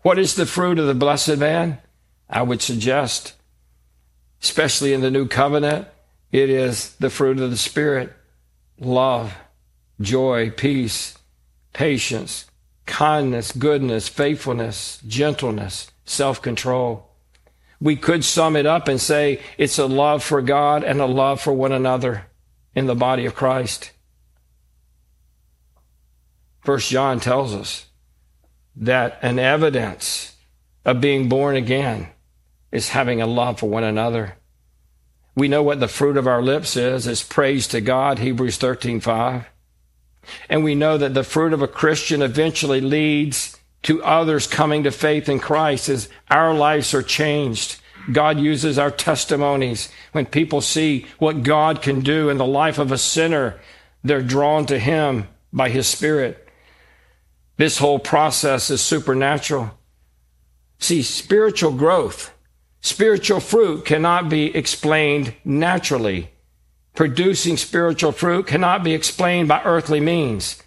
What 0.00 0.18
is 0.18 0.34
the 0.34 0.46
fruit 0.46 0.78
of 0.78 0.86
the 0.86 0.94
blessed 0.94 1.36
man? 1.36 1.78
I 2.30 2.42
would 2.42 2.62
suggest 2.62 3.34
especially 4.42 4.92
in 4.92 5.00
the 5.00 5.10
new 5.10 5.26
covenant, 5.26 5.88
it 6.30 6.50
is 6.50 6.94
the 6.96 7.10
fruit 7.10 7.38
of 7.40 7.50
the 7.50 7.56
Spirit 7.56 8.12
love, 8.80 9.34
joy, 10.00 10.50
peace, 10.50 11.18
patience, 11.72 12.46
kindness, 12.86 13.52
goodness, 13.52 14.08
faithfulness, 14.08 15.00
gentleness, 15.06 15.90
self 16.04 16.40
control. 16.42 17.10
We 17.80 17.96
could 17.96 18.24
sum 18.24 18.56
it 18.56 18.66
up 18.66 18.88
and 18.88 19.00
say 19.00 19.40
it's 19.56 19.78
a 19.78 19.86
love 19.86 20.24
for 20.24 20.42
God 20.42 20.82
and 20.82 21.00
a 21.00 21.06
love 21.06 21.40
for 21.40 21.52
one 21.52 21.72
another 21.72 22.26
in 22.74 22.86
the 22.86 22.96
body 22.96 23.24
of 23.24 23.34
Christ. 23.34 23.92
First 26.60 26.90
John 26.90 27.20
tells 27.20 27.54
us 27.54 27.86
that 28.76 29.18
an 29.22 29.38
evidence 29.38 30.34
of 30.84 31.00
being 31.00 31.28
born 31.28 31.56
again 31.56 32.08
is 32.70 32.90
having 32.90 33.20
a 33.20 33.26
love 33.26 33.60
for 33.60 33.68
one 33.68 33.84
another. 33.84 34.36
We 35.34 35.48
know 35.48 35.62
what 35.62 35.80
the 35.80 35.88
fruit 35.88 36.16
of 36.16 36.26
our 36.26 36.42
lips 36.42 36.76
is. 36.76 37.06
It's 37.06 37.22
praise 37.22 37.66
to 37.68 37.80
God, 37.80 38.18
Hebrews 38.18 38.58
13:5. 38.58 39.46
And 40.48 40.64
we 40.64 40.74
know 40.74 40.98
that 40.98 41.14
the 41.14 41.24
fruit 41.24 41.52
of 41.52 41.62
a 41.62 41.68
Christian 41.68 42.22
eventually 42.22 42.80
leads 42.80 43.56
to 43.84 44.02
others 44.02 44.46
coming 44.46 44.82
to 44.82 44.90
faith 44.90 45.28
in 45.28 45.38
Christ 45.38 45.88
as 45.88 46.08
our 46.30 46.52
lives 46.52 46.92
are 46.92 47.02
changed. 47.02 47.80
God 48.12 48.38
uses 48.40 48.78
our 48.78 48.90
testimonies. 48.90 49.88
When 50.12 50.26
people 50.26 50.60
see 50.60 51.06
what 51.18 51.42
God 51.42 51.82
can 51.82 52.00
do 52.00 52.28
in 52.28 52.38
the 52.38 52.46
life 52.46 52.78
of 52.78 52.90
a 52.90 52.98
sinner, 52.98 53.60
they're 54.02 54.22
drawn 54.22 54.66
to 54.66 54.78
Him 54.78 55.28
by 55.52 55.68
His 55.68 55.86
Spirit. 55.86 56.48
This 57.56 57.78
whole 57.78 57.98
process 57.98 58.70
is 58.70 58.80
supernatural. 58.80 59.70
See, 60.78 61.02
spiritual 61.02 61.72
growth 61.72 62.32
Spiritual 62.80 63.40
fruit 63.40 63.84
cannot 63.84 64.28
be 64.28 64.54
explained 64.56 65.34
naturally. 65.44 66.30
Producing 66.94 67.56
spiritual 67.56 68.12
fruit 68.12 68.46
cannot 68.46 68.84
be 68.84 68.94
explained 68.94 69.48
by 69.48 69.62
earthly 69.64 70.00
means. 70.00 70.62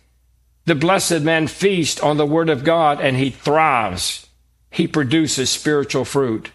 The 0.65 0.76
blessed 0.76 1.21
man 1.21 1.47
feasts 1.47 2.00
on 2.00 2.17
the 2.17 2.26
Word 2.26 2.50
of 2.50 2.63
God 2.63 3.02
and 3.02 3.17
he 3.17 3.30
thrives. 3.30 4.28
He 4.69 4.88
produces 4.88 5.50
spiritual 5.50 6.06
fruit. 6.06 6.52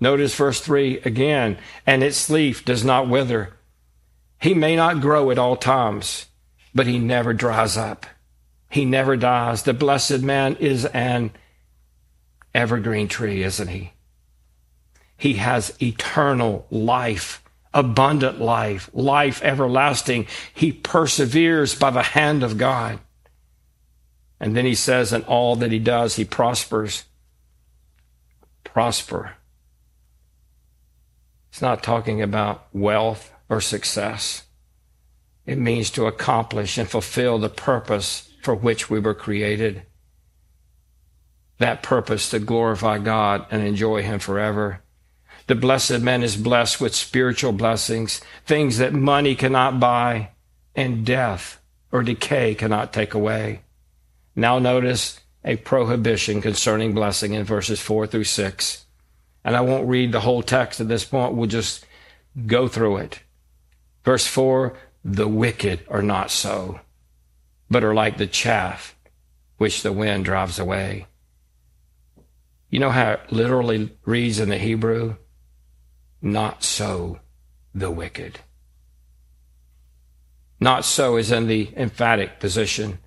Notice 0.00 0.34
verse 0.34 0.60
3 0.60 1.00
again, 1.00 1.58
and 1.84 2.04
its 2.04 2.30
leaf 2.30 2.64
does 2.64 2.84
not 2.84 3.08
wither. 3.08 3.54
He 4.40 4.54
may 4.54 4.76
not 4.76 5.00
grow 5.00 5.30
at 5.32 5.38
all 5.38 5.56
times, 5.56 6.26
but 6.72 6.86
he 6.86 6.98
never 7.00 7.32
dries 7.32 7.76
up. 7.76 8.06
He 8.70 8.84
never 8.84 9.16
dies. 9.16 9.64
The 9.64 9.74
blessed 9.74 10.20
man 10.20 10.54
is 10.56 10.84
an 10.84 11.32
evergreen 12.54 13.08
tree, 13.08 13.42
isn't 13.42 13.68
he? 13.68 13.92
He 15.18 15.34
has 15.34 15.76
eternal 15.82 16.66
life, 16.70 17.42
abundant 17.74 18.40
life, 18.40 18.88
life 18.94 19.42
everlasting. 19.42 20.28
He 20.54 20.72
perseveres 20.72 21.74
by 21.74 21.90
the 21.90 22.02
hand 22.02 22.44
of 22.44 22.56
God. 22.56 23.00
And 24.40 24.56
then 24.56 24.64
he 24.64 24.76
says, 24.76 25.12
in 25.12 25.22
all 25.22 25.56
that 25.56 25.72
he 25.72 25.80
does, 25.80 26.14
he 26.14 26.24
prospers. 26.24 27.04
Prosper. 28.62 29.32
It's 31.50 31.60
not 31.60 31.82
talking 31.82 32.22
about 32.22 32.68
wealth 32.72 33.32
or 33.48 33.60
success. 33.60 34.44
It 35.44 35.58
means 35.58 35.90
to 35.90 36.06
accomplish 36.06 36.78
and 36.78 36.88
fulfill 36.88 37.38
the 37.38 37.48
purpose 37.48 38.30
for 38.42 38.54
which 38.54 38.88
we 38.88 39.00
were 39.00 39.14
created. 39.14 39.82
That 41.58 41.82
purpose 41.82 42.30
to 42.30 42.38
glorify 42.38 42.98
God 42.98 43.46
and 43.50 43.66
enjoy 43.66 44.02
Him 44.02 44.20
forever. 44.20 44.82
The 45.48 45.54
blessed 45.54 46.00
man 46.00 46.22
is 46.22 46.36
blessed 46.36 46.78
with 46.78 46.94
spiritual 46.94 47.52
blessings, 47.52 48.20
things 48.44 48.76
that 48.76 48.92
money 48.92 49.34
cannot 49.34 49.80
buy 49.80 50.32
and 50.76 51.06
death 51.06 51.58
or 51.90 52.02
decay 52.02 52.54
cannot 52.54 52.92
take 52.92 53.14
away. 53.14 53.62
Now 54.36 54.58
notice 54.58 55.20
a 55.42 55.56
prohibition 55.56 56.42
concerning 56.42 56.92
blessing 56.92 57.32
in 57.32 57.44
verses 57.44 57.80
4 57.80 58.06
through 58.06 58.24
6. 58.24 58.84
And 59.42 59.56
I 59.56 59.62
won't 59.62 59.88
read 59.88 60.12
the 60.12 60.20
whole 60.20 60.42
text 60.42 60.82
at 60.82 60.88
this 60.88 61.06
point, 61.06 61.34
we'll 61.34 61.48
just 61.48 61.86
go 62.46 62.68
through 62.68 62.98
it. 62.98 63.20
Verse 64.04 64.26
4 64.26 64.76
The 65.02 65.28
wicked 65.28 65.80
are 65.88 66.02
not 66.02 66.30
so, 66.30 66.80
but 67.70 67.82
are 67.82 67.94
like 67.94 68.18
the 68.18 68.26
chaff 68.26 68.94
which 69.56 69.82
the 69.82 69.94
wind 69.94 70.26
drives 70.26 70.58
away. 70.58 71.06
You 72.68 72.80
know 72.80 72.90
how 72.90 73.12
it 73.12 73.32
literally 73.32 73.96
reads 74.04 74.40
in 74.40 74.50
the 74.50 74.58
Hebrew? 74.58 75.16
Not 76.20 76.62
so 76.64 77.20
the 77.74 77.90
wicked. 77.90 78.40
Not 80.60 80.84
so 80.84 81.16
is 81.16 81.30
in 81.30 81.46
the 81.46 81.70
emphatic 81.76 82.40
position. 82.40 82.98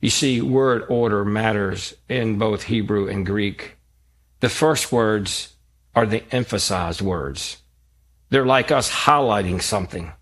You 0.00 0.10
see, 0.10 0.40
word 0.40 0.84
order 0.88 1.24
matters 1.24 1.94
in 2.08 2.38
both 2.38 2.64
Hebrew 2.64 3.08
and 3.08 3.24
Greek. 3.24 3.76
The 4.40 4.48
first 4.48 4.92
words 4.92 5.54
are 5.94 6.06
the 6.06 6.22
emphasized 6.32 7.00
words. 7.00 7.58
They're 8.30 8.46
like 8.46 8.70
us 8.70 8.90
highlighting 8.90 9.62
something. 9.62 10.12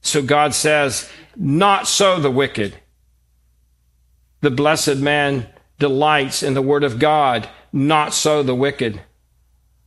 So 0.00 0.22
God 0.22 0.54
says, 0.54 1.10
not 1.36 1.86
so 1.86 2.20
the 2.20 2.30
wicked. 2.30 2.74
The 4.40 4.50
blessed 4.50 4.96
man 4.96 5.46
delights 5.78 6.42
in 6.42 6.54
the 6.54 6.62
word 6.62 6.84
of 6.84 6.98
God, 6.98 7.48
not 7.72 8.12
so 8.12 8.42
the 8.42 8.54
wicked. 8.54 9.00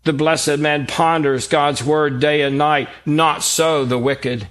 The 0.05 0.13
blessed 0.13 0.59
man 0.59 0.85
ponders 0.85 1.47
God's 1.47 1.83
word 1.83 2.19
day 2.19 2.43
and 2.43 2.59
night. 2.59 2.89
Not 3.07 3.41
so 3.43 3.85
the 3.85 3.97
wicked. 3.97 4.47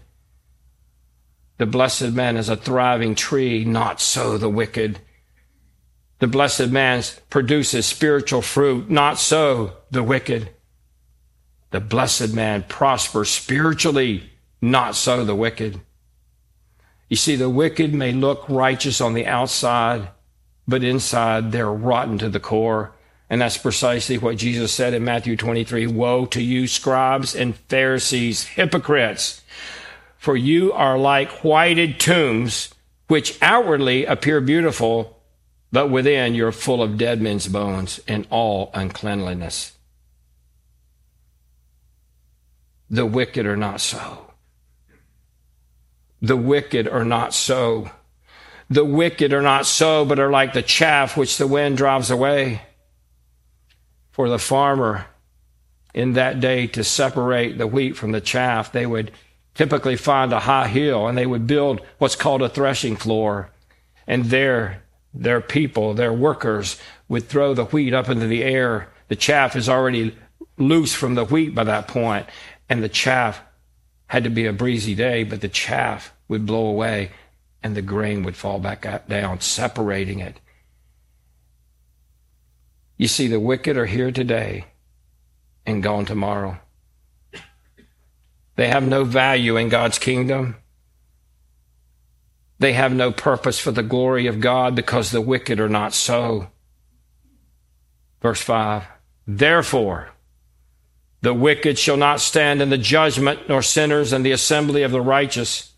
The 1.59 1.67
blessed 1.67 2.11
man 2.11 2.37
is 2.37 2.49
a 2.49 2.57
thriving 2.57 3.15
tree. 3.15 3.65
Not 3.65 4.01
so 4.01 4.37
the 4.37 4.49
wicked. 4.49 4.99
The 6.19 6.27
blessed 6.27 6.71
man 6.71 7.05
produces 7.31 7.87
spiritual 7.87 8.43
fruit. 8.43 8.91
Not 8.91 9.19
so 9.19 9.75
the 9.93 10.03
wicked. 10.03 10.51
The 11.71 11.81
blessed 11.81 12.35
man 12.35 12.65
prospers 12.65 13.31
spiritually. 13.31 14.31
Not 14.61 14.97
so 14.97 15.25
the 15.25 15.37
wicked. 15.37 15.81
You 17.09 17.17
see, 17.17 17.37
the 17.37 17.51
wicked 17.51 17.95
may 17.95 18.13
look 18.13 18.45
righteous 18.49 19.01
on 19.01 19.15
the 19.15 19.27
outside, 19.27 20.09
but 20.67 20.83
inside 20.83 21.53
they're 21.53 21.73
rotten 21.73 22.19
to 22.19 22.29
the 22.29 22.41
core. 22.41 22.94
And 23.35 23.43
that's 23.43 23.59
precisely 23.59 24.17
what 24.17 24.37
Jesus 24.37 24.73
said 24.73 24.95
in 24.95 25.03
Matthew 25.03 25.37
23 25.37 25.89
Woe 25.89 26.25
to 26.27 26.41
you, 26.41 26.69
scribes 26.69 27.35
and 27.35 27.57
Pharisees, 27.57 28.45
hypocrites! 28.45 29.43
For 30.17 30.37
you 30.37 30.73
are 30.73 30.97
like 30.97 31.43
whited 31.43 31.99
tombs, 31.99 32.73
which 33.09 33.37
outwardly 33.43 34.05
appear 34.05 34.41
beautiful, 34.41 35.21
but 35.73 35.91
within 35.91 36.37
you're 36.37 36.53
full 36.53 36.81
of 36.81 36.97
dead 36.97 37.21
men's 37.21 37.49
bones 37.49 37.99
and 38.07 38.25
all 38.31 38.71
uncleanliness. 38.73 39.73
The 42.89 43.05
wicked 43.05 43.47
are 43.47 43.57
not 43.57 43.81
so. 43.81 44.31
The 46.23 46.37
wicked 46.37 46.87
are 46.87 47.05
not 47.05 47.35
so. 47.35 47.91
The 48.71 48.85
wicked 48.85 49.33
are 49.33 49.43
not 49.43 49.67
so, 49.67 50.05
but 50.05 50.21
are 50.21 50.31
like 50.31 50.53
the 50.53 50.63
chaff 50.63 51.17
which 51.17 51.37
the 51.37 51.49
wind 51.49 51.77
drives 51.77 52.13
away. 52.13 52.63
For 54.15 54.29
the 54.29 54.39
farmer 54.39 55.07
in 55.93 56.13
that 56.13 56.39
day 56.39 56.69
to 56.69 56.85
separate 56.85 57.59
the 57.59 57.67
wheat 57.67 57.97
from 57.97 58.13
the 58.13 58.21
chaff, 58.21 58.71
they 58.71 58.87
would 58.87 59.11
typically 59.55 59.97
find 59.97 60.33
a 60.33 60.39
high 60.39 60.69
hill 60.69 61.09
and 61.09 61.19
they 61.19 61.27
would 61.27 61.49
build 61.49 61.81
what's 61.99 62.15
called 62.15 62.41
a 62.41 62.49
threshing 62.49 62.95
floor. 62.95 63.51
And 64.07 64.27
there, 64.27 64.85
their 65.13 65.41
people, 65.41 65.95
their 65.95 66.13
workers, 66.13 66.79
would 67.09 67.29
throw 67.29 67.55
the 67.55 67.65
wheat 67.65 67.93
up 67.93 68.09
into 68.09 68.29
the 68.29 68.45
air. 68.45 68.89
The 69.09 69.17
chaff 69.17 69.57
is 69.57 69.69
already 69.69 70.17
loose 70.59 70.95
from 70.95 71.17
the 71.17 71.25
wheat 71.25 71.53
by 71.53 71.65
that 71.65 71.89
point, 71.89 72.27
and 72.69 72.85
the 72.85 72.89
chaff 72.89 73.41
had 74.07 74.23
to 74.23 74.31
be 74.31 74.47
a 74.47 74.53
breezy 74.53 74.95
day, 74.95 75.25
but 75.25 75.41
the 75.41 75.49
chaff 75.49 76.15
would 76.29 76.47
blow 76.47 76.67
away 76.67 77.11
and 77.65 77.75
the 77.75 77.83
grain 77.83 78.23
would 78.23 78.37
fall 78.37 78.61
back 78.61 79.09
down, 79.09 79.41
separating 79.41 80.21
it. 80.21 80.39
You 82.97 83.09
see, 83.09 83.27
the 83.27 83.41
wicked 83.41 83.77
are 83.77 83.87
here 83.87 84.11
today 84.11 84.67
and 85.67 85.83
gone 85.83 86.05
tomorrow. 86.05 86.59
They 88.57 88.69
have 88.69 88.87
no 88.87 89.05
value 89.05 89.57
in 89.57 89.69
God's 89.69 89.99
kingdom. 89.99 90.57
They 92.59 92.73
have 92.73 92.95
no 92.95 93.11
purpose 93.11 93.59
for 93.59 93.73
the 93.73 93.83
glory 93.83 94.27
of 94.27 94.41
God 94.41 94.77
because 94.77 95.11
the 95.11 95.21
wicked 95.21 95.59
are 95.59 95.69
not 95.69 95.93
so. 95.93 96.49
Verse 98.23 98.41
5 98.41 98.85
Therefore, 99.27 100.11
the 101.21 101.35
wicked 101.35 101.79
shall 101.79 101.97
not 101.97 102.21
stand 102.21 102.61
in 102.63 102.69
the 102.69 102.79
judgment, 102.79 103.49
nor 103.49 103.63
sinners 103.63 104.13
in 104.13 104.23
the 104.23 104.33
assembly 104.33 104.83
of 104.83 104.93
the 104.93 105.01
righteous. 105.01 105.73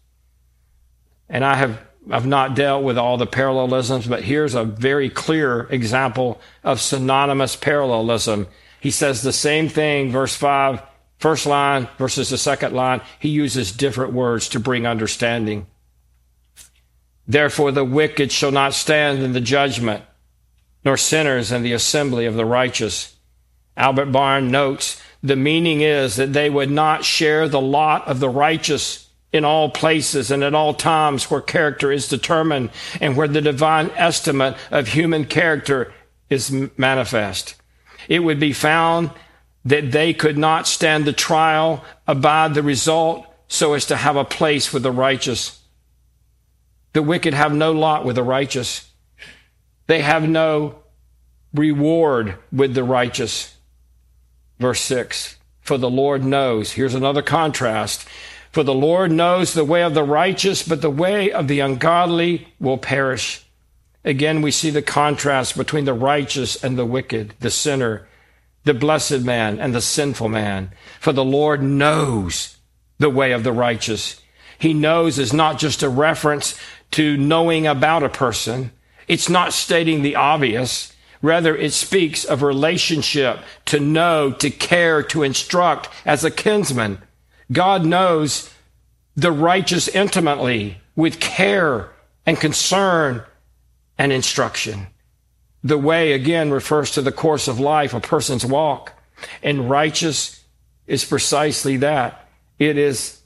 And 1.29 1.45
I 1.45 1.55
have 1.55 1.81
I've 2.11 2.27
not 2.27 2.55
dealt 2.55 2.85
with 2.85 2.99
all 2.99 3.17
the 3.17 3.27
parallelisms, 3.27 4.07
but 4.07 4.23
here's 4.23 4.55
a 4.55 4.65
very 4.65 5.11
clear 5.11 5.63
example 5.71 6.41
of 6.63 6.81
synonymous 6.81 7.57
parallelism. 7.57 8.47
He 8.81 8.91
says 8.91 9.23
the 9.23 9.33
same 9.33 9.69
thing, 9.69 10.13
verse 10.13 10.37
5, 10.37 10.81
first 11.19 11.47
line 11.47 11.89
versus 11.99 12.31
the 12.31 12.39
second 12.39 12.75
line. 12.75 13.01
He 13.19 13.31
uses 13.31 13.73
different 13.73 14.13
words 14.13 14.49
to 14.51 14.61
bring 14.61 14.87
understanding. 14.87 15.67
Therefore, 17.27 17.73
the 17.73 17.85
wicked 17.85 18.31
shall 18.31 18.53
not 18.53 18.73
stand 18.73 19.21
in 19.21 19.33
the 19.33 19.41
judgment, 19.41 20.05
nor 20.85 20.97
sinners 20.97 21.51
in 21.51 21.63
the 21.63 21.73
assembly 21.73 22.27
of 22.27 22.35
the 22.35 22.45
righteous. 22.45 23.17
Albert 23.77 24.13
Barnes 24.13 24.53
notes 24.53 25.03
the 25.23 25.35
meaning 25.35 25.81
is 25.81 26.17
that 26.17 26.33
they 26.33 26.49
would 26.49 26.71
not 26.71 27.05
share 27.05 27.49
the 27.49 27.61
lot 27.61 28.07
of 28.07 28.21
the 28.21 28.29
righteous 28.29 29.06
in 29.37 29.45
all 29.45 29.71
places 29.71 30.31
and 30.33 30.43
at 30.43 30.55
all 30.55 30.75
times 30.75 31.31
where 31.31 31.41
character 31.41 31.93
is 31.93 32.09
determined 32.09 32.71
and 33.01 33.17
where 33.17 33.29
the 33.29 33.41
divine 33.41 33.91
estimate 33.95 34.57
of 34.73 34.89
human 34.89 35.25
character 35.25 35.93
is 36.29 36.51
manifest. 36.77 37.55
It 38.09 38.21
would 38.21 38.41
be 38.41 38.53
found 38.53 39.11
that 39.65 39.93
they 39.93 40.15
could 40.15 40.39
not 40.39 40.67
stand 40.67 41.05
the 41.05 41.13
trial, 41.13 41.85
abide 42.07 42.55
the 42.55 42.63
result, 42.63 43.27
so 43.49 43.75
as 43.75 43.87
to 43.87 43.97
have 43.97 44.17
a 44.17 44.25
place 44.25 44.73
with 44.73 44.83
the 44.83 44.93
righteous. 44.93 45.61
The 46.93 47.03
wicked 47.03 47.35
have 47.35 47.53
no 47.53 47.73
lot 47.73 48.05
with 48.05 48.17
the 48.17 48.23
righteous. 48.23 48.91
They 49.87 50.01
have 50.01 50.29
no 50.29 50.77
reward 51.53 52.37
with 52.53 52.75
the 52.75 52.85
righteous. 52.85 53.57
Verse 54.59 54.81
6 54.81 55.37
For 55.61 55.79
the 55.79 55.91
Lord 55.91 56.25
knows, 56.25 56.73
here's 56.73 56.95
another 56.95 57.23
contrast 57.23 58.09
for 58.57 58.63
the 58.63 58.73
Lord 58.73 59.13
knows 59.13 59.53
the 59.53 59.67
way 59.67 59.83
of 59.83 59.93
the 59.93 60.03
righteous, 60.03 60.67
but 60.67 60.81
the 60.81 60.89
way 60.89 61.31
of 61.31 61.47
the 61.47 61.61
ungodly 61.61 62.49
will 62.59 62.79
perish. 62.79 63.45
Again, 64.03 64.41
we 64.41 64.51
see 64.51 64.71
the 64.71 64.81
contrast 64.81 65.59
between 65.59 65.85
the 65.85 65.93
righteous 65.93 66.65
and 66.65 66.79
the 66.79 66.87
wicked, 66.87 67.35
the 67.41 67.51
sinner, 67.51 68.09
the 68.65 68.73
blessed 68.73 69.21
man 69.21 69.59
and 69.59 69.75
the 69.75 69.83
sinful 69.83 70.31
man. 70.31 70.73
For 71.01 71.13
the 71.13 71.23
Lord 71.23 71.63
knows 71.63 72.57
the 72.97 73.11
way 73.11 73.33
of 73.33 73.45
the 73.45 73.53
righteous. 73.53 74.23
He 74.59 74.73
knows 74.73 75.19
is 75.19 75.35
not 75.35 75.59
just 75.59 75.83
a 75.83 75.91
reference 75.91 76.59
to 76.93 77.19
knowing 77.19 77.67
about 77.67 78.05
a 78.05 78.09
person. 78.09 78.73
It's 79.07 79.29
not 79.29 79.53
stating 79.53 80.01
the 80.01 80.17
obvious. 80.17 80.95
Rather, 81.21 81.55
it 81.55 81.75
speaks 81.75 82.25
of 82.25 82.41
relationship, 82.41 83.39
to 83.67 83.81
know, 83.81 84.33
to 84.33 84.49
care, 84.49 85.03
to 85.03 85.25
instruct 85.25 85.91
as 86.07 86.25
a 86.25 86.31
kinsman. 86.31 87.03
God 87.51 87.85
knows 87.85 88.51
the 89.15 89.33
righteous 89.33 89.89
intimately 89.89 90.79
with 90.95 91.21
care 91.21 91.91
and 92.25 92.39
concern 92.39 93.23
and 93.99 94.13
instruction. 94.13 94.89
The 95.63 95.79
way, 95.79 96.13
again, 96.13 96.51
refers 96.51 96.91
to 96.93 97.03
the 97.03 97.13
course 97.13 97.49
of 97.49 97.59
life, 97.59 97.95
a 97.95 98.01
person's 98.01 98.45
walk. 98.45 98.93
And 99.43 99.71
righteous 99.71 100.45
is 100.87 101.05
precisely 101.05 101.79
that. 101.79 102.29
It 102.59 102.79
is 102.79 103.21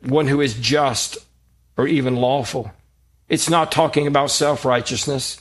one 0.00 0.26
who 0.26 0.40
is 0.40 0.54
just 0.54 1.18
or 1.76 1.86
even 1.86 2.16
lawful. 2.16 2.72
It's 3.28 3.48
not 3.48 3.72
talking 3.72 4.06
about 4.06 4.30
self 4.30 4.64
righteousness. 4.64 5.40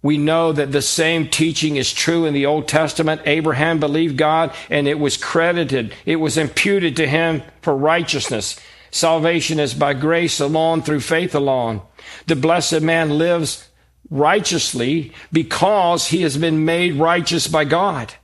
We 0.00 0.16
know 0.16 0.52
that 0.52 0.70
the 0.70 0.82
same 0.82 1.28
teaching 1.28 1.76
is 1.76 1.92
true 1.92 2.24
in 2.24 2.32
the 2.32 2.46
Old 2.46 2.68
Testament. 2.68 3.22
Abraham 3.26 3.80
believed 3.80 4.16
God 4.16 4.54
and 4.70 4.86
it 4.86 4.98
was 4.98 5.16
credited, 5.16 5.94
it 6.06 6.16
was 6.16 6.38
imputed 6.38 6.96
to 6.96 7.06
him 7.06 7.42
for 7.62 7.76
righteousness. 7.76 8.58
Salvation 8.90 9.60
is 9.60 9.74
by 9.74 9.92
grace 9.94 10.40
alone 10.40 10.82
through 10.82 11.00
faith 11.00 11.34
alone. 11.34 11.82
The 12.26 12.36
blessed 12.36 12.80
man 12.80 13.18
lives 13.18 13.68
righteously 14.08 15.12
because 15.32 16.08
he 16.08 16.22
has 16.22 16.38
been 16.38 16.64
made 16.64 16.94
righteous 16.94 17.48
by 17.48 17.64
God. 17.64 18.14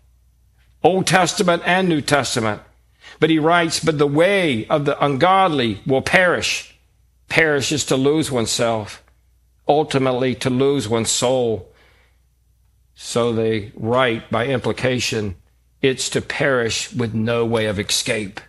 Old 0.83 1.07
Testament 1.07 1.63
and 1.67 1.89
New 1.89 2.01
Testament. 2.01 2.63
But 3.21 3.31
he 3.31 3.39
writes, 3.39 3.81
but 3.81 3.99
the 3.99 4.07
way 4.07 4.67
of 4.69 4.85
the 4.85 5.03
ungodly 5.05 5.81
will 5.87 6.03
perish. 6.03 6.75
Perish 7.29 7.73
is 7.73 7.85
to 7.87 7.97
lose 7.97 8.31
oneself 8.31 9.04
ultimately 9.67 10.35
to 10.37 10.51
lose 10.51 10.89
one's 10.89 11.11
soul. 11.11 11.73
So 12.95 13.33
they 13.33 13.73
write 13.75 14.31
by 14.31 14.47
implication, 14.47 15.37
it's 15.83 16.09
to 16.11 16.21
perish 16.21 16.93
with 16.93 17.15
no 17.15 17.45
way 17.45 17.67
of 17.67 17.79
escape. 17.79 18.41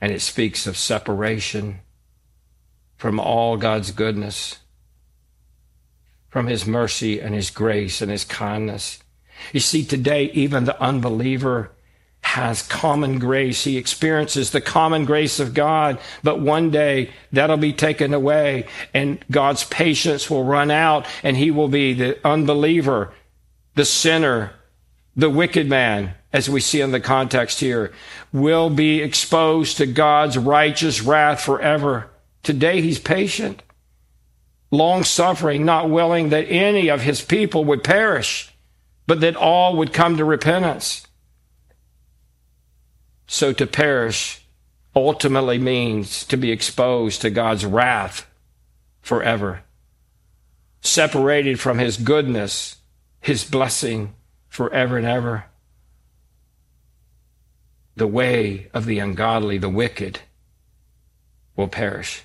And 0.00 0.12
it 0.12 0.20
speaks 0.20 0.66
of 0.66 0.76
separation 0.76 1.80
from 2.96 3.18
all 3.18 3.56
God's 3.56 3.90
goodness, 3.90 4.58
from 6.28 6.46
His 6.46 6.66
mercy 6.66 7.20
and 7.20 7.34
His 7.34 7.50
grace 7.50 8.02
and 8.02 8.10
His 8.10 8.24
kindness. 8.24 9.02
You 9.52 9.60
see, 9.60 9.84
today, 9.84 10.24
even 10.34 10.64
the 10.64 10.80
unbeliever 10.80 11.72
has 12.24 12.62
common 12.62 13.18
grace. 13.18 13.64
He 13.64 13.76
experiences 13.76 14.50
the 14.50 14.60
common 14.60 15.04
grace 15.04 15.38
of 15.38 15.52
God, 15.52 15.98
but 16.22 16.40
one 16.40 16.70
day 16.70 17.10
that'll 17.30 17.58
be 17.58 17.72
taken 17.72 18.14
away 18.14 18.66
and 18.94 19.22
God's 19.30 19.64
patience 19.64 20.30
will 20.30 20.42
run 20.42 20.70
out 20.70 21.06
and 21.22 21.36
he 21.36 21.50
will 21.50 21.68
be 21.68 21.92
the 21.92 22.18
unbeliever, 22.26 23.12
the 23.74 23.84
sinner, 23.84 24.52
the 25.14 25.28
wicked 25.30 25.68
man, 25.68 26.14
as 26.32 26.48
we 26.48 26.60
see 26.60 26.80
in 26.80 26.92
the 26.92 26.98
context 26.98 27.60
here, 27.60 27.92
will 28.32 28.70
be 28.70 29.00
exposed 29.00 29.76
to 29.76 29.86
God's 29.86 30.38
righteous 30.38 31.02
wrath 31.02 31.42
forever. 31.42 32.10
Today 32.42 32.80
he's 32.80 32.98
patient, 32.98 33.62
long 34.70 35.04
suffering, 35.04 35.64
not 35.64 35.90
willing 35.90 36.30
that 36.30 36.48
any 36.48 36.88
of 36.88 37.02
his 37.02 37.22
people 37.22 37.64
would 37.66 37.84
perish, 37.84 38.52
but 39.06 39.20
that 39.20 39.36
all 39.36 39.76
would 39.76 39.92
come 39.92 40.16
to 40.16 40.24
repentance. 40.24 41.06
So 43.26 43.52
to 43.52 43.66
perish 43.66 44.44
ultimately 44.94 45.58
means 45.58 46.24
to 46.26 46.36
be 46.36 46.52
exposed 46.52 47.20
to 47.22 47.30
God's 47.30 47.64
wrath 47.64 48.26
forever, 49.00 49.62
separated 50.80 51.58
from 51.58 51.78
His 51.78 51.96
goodness, 51.96 52.76
His 53.20 53.44
blessing 53.44 54.14
forever 54.48 54.96
and 54.96 55.06
ever. 55.06 55.46
The 57.96 58.06
way 58.06 58.68
of 58.74 58.86
the 58.86 58.98
ungodly, 58.98 59.58
the 59.58 59.68
wicked, 59.68 60.20
will 61.56 61.68
perish. 61.68 62.22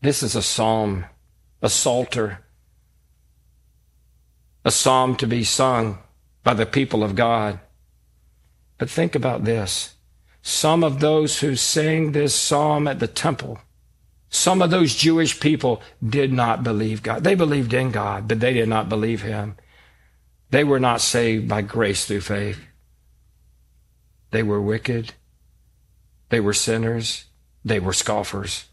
This 0.00 0.22
is 0.22 0.34
a 0.34 0.42
psalm, 0.42 1.04
a 1.60 1.68
psalter, 1.68 2.40
a 4.64 4.70
psalm 4.70 5.16
to 5.16 5.26
be 5.26 5.44
sung 5.44 5.98
by 6.42 6.54
the 6.54 6.66
people 6.66 7.04
of 7.04 7.14
God. 7.14 7.60
But 8.78 8.90
think 8.90 9.14
about 9.14 9.44
this. 9.44 9.94
Some 10.42 10.82
of 10.82 11.00
those 11.00 11.40
who 11.40 11.54
sang 11.54 12.12
this 12.12 12.34
psalm 12.34 12.88
at 12.88 12.98
the 12.98 13.06
temple, 13.06 13.60
some 14.28 14.62
of 14.62 14.70
those 14.70 14.94
Jewish 14.94 15.38
people 15.38 15.82
did 16.04 16.32
not 16.32 16.64
believe 16.64 17.02
God. 17.02 17.22
They 17.22 17.34
believed 17.34 17.72
in 17.74 17.90
God, 17.90 18.26
but 18.26 18.40
they 18.40 18.54
did 18.54 18.68
not 18.68 18.88
believe 18.88 19.22
Him. 19.22 19.56
They 20.50 20.64
were 20.64 20.80
not 20.80 21.00
saved 21.00 21.48
by 21.48 21.62
grace 21.62 22.06
through 22.06 22.22
faith. 22.22 22.58
They 24.30 24.42
were 24.42 24.60
wicked. 24.60 25.12
They 26.30 26.40
were 26.40 26.54
sinners. 26.54 27.26
They 27.64 27.78
were 27.78 27.92
scoffers. 27.92 28.64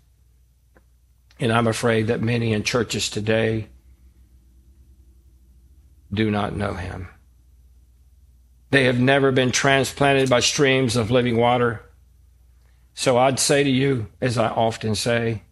And 1.40 1.52
I'm 1.52 1.68
afraid 1.68 2.08
that 2.08 2.22
many 2.22 2.54
in 2.54 2.64
churches 2.64 3.10
today 3.10 3.68
do 6.12 6.32
not 6.32 6.56
know 6.56 6.74
him. 6.74 7.10
They 8.72 8.86
have 8.86 9.00
never 9.00 9.32
been 9.32 9.52
transplanted 9.52 10.30
by 10.30 10.42
streams 10.42 10.96
of 10.96 11.12
living 11.12 11.38
water. 11.38 11.82
So 12.94 13.18
I'd 13.18 13.40
say 13.40 13.64
to 13.64 13.70
you, 13.70 14.08
as 14.22 14.38
I 14.38 14.50
often 14.50 14.96
say, 14.96 15.44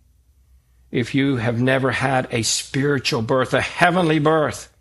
if 0.91 1.15
you 1.15 1.37
have 1.37 1.61
never 1.61 1.91
had 1.91 2.27
a 2.31 2.43
spiritual 2.43 3.21
birth, 3.21 3.53
a 3.53 3.61
heavenly 3.61 4.19
birth, 4.19 4.71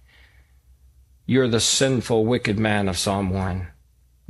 you're 1.25 1.49
the 1.49 1.61
sinful, 1.61 2.25
wicked 2.25 2.59
man 2.59 2.89
of 2.89 2.99
Psalm 2.99 3.31
1, 3.31 3.67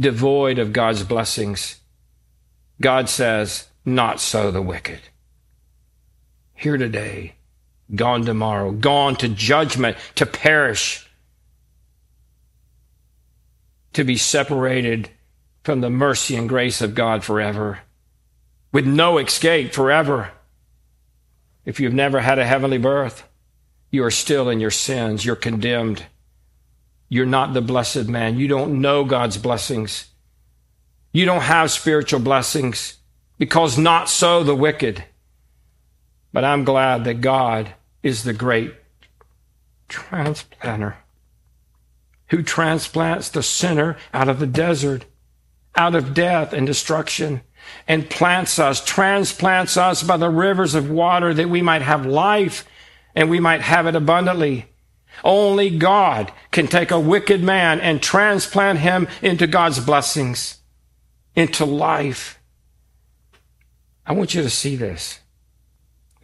devoid 0.01 0.59
of 0.59 0.73
God's 0.73 1.03
blessings. 1.03 1.81
God 2.81 3.09
says, 3.09 3.69
Not 3.85 4.21
so 4.21 4.51
the 4.51 4.63
wicked. 4.63 5.01
Here 6.55 6.79
today, 6.79 7.35
gone 7.95 8.25
tomorrow, 8.25 8.73
gone 8.73 9.17
to 9.17 9.29
judgment, 9.29 9.99
to 10.15 10.25
perish, 10.25 11.06
to 13.97 14.05
be 14.05 14.19
separated 14.19 15.09
from 15.65 15.81
the 15.81 15.89
mercy 15.89 16.37
and 16.37 16.51
grace 16.51 16.83
of 16.83 16.95
God 16.95 17.25
forever, 17.25 17.79
with 18.71 18.87
no 18.87 19.17
escape 19.17 19.73
forever. 19.73 20.33
If 21.65 21.81
you've 21.81 21.95
never 21.95 22.21
had 22.21 22.39
a 22.39 22.45
heavenly 22.45 22.77
birth, 22.77 23.27
you 23.91 24.05
are 24.05 24.11
still 24.11 24.51
in 24.51 24.61
your 24.61 24.71
sins. 24.71 25.25
You're 25.25 25.35
condemned. 25.35 26.05
You're 27.09 27.25
not 27.25 27.55
the 27.55 27.63
blessed 27.63 28.07
man. 28.07 28.39
You 28.39 28.49
don't 28.49 28.83
know 28.83 29.03
God's 29.03 29.39
blessings. 29.39 30.09
You 31.11 31.25
don't 31.25 31.41
have 31.41 31.71
spiritual 31.71 32.21
blessings 32.21 32.99
because 33.39 33.79
not 33.79 34.11
so 34.11 34.45
the 34.45 34.55
wicked. 34.55 35.05
But 36.35 36.45
I'm 36.45 36.65
glad 36.65 37.05
that 37.05 37.23
God 37.23 37.73
is 38.03 38.25
the 38.25 38.35
great 38.35 38.75
transplanter 39.89 40.97
who 42.29 42.43
transplants 42.43 43.29
the 43.29 43.43
sinner 43.43 43.97
out 44.13 44.29
of 44.29 44.39
the 44.39 44.47
desert, 44.47 45.05
out 45.77 45.95
of 45.95 46.15
death 46.15 46.53
and 46.53 46.67
destruction, 46.67 47.43
and 47.87 48.11
plants 48.11 48.59
us, 48.59 48.85
transplants 48.85 49.77
us 49.77 50.03
by 50.03 50.17
the 50.17 50.31
rivers 50.31 50.75
of 50.75 50.91
water 50.91 51.35
that 51.35 51.51
we 51.51 51.63
might 51.63 51.83
have 51.83 52.07
life 52.07 52.65
and 53.15 53.31
we 53.31 53.41
might 53.41 53.63
have 53.63 53.87
it 53.87 53.97
abundantly. 53.97 54.67
Only 55.25 55.77
God 55.77 56.33
can 56.51 56.67
take 56.67 56.91
a 56.91 57.01
wicked 57.01 57.43
man 57.43 57.81
and 57.81 58.03
transplant 58.03 58.81
him 58.81 59.09
into 59.23 59.47
God's 59.47 59.81
blessings, 59.81 60.59
into 61.35 61.65
life. 61.65 62.39
I 64.05 64.13
want 64.13 64.35
you 64.35 64.43
to 64.43 64.51
see 64.51 64.77
this. 64.77 65.21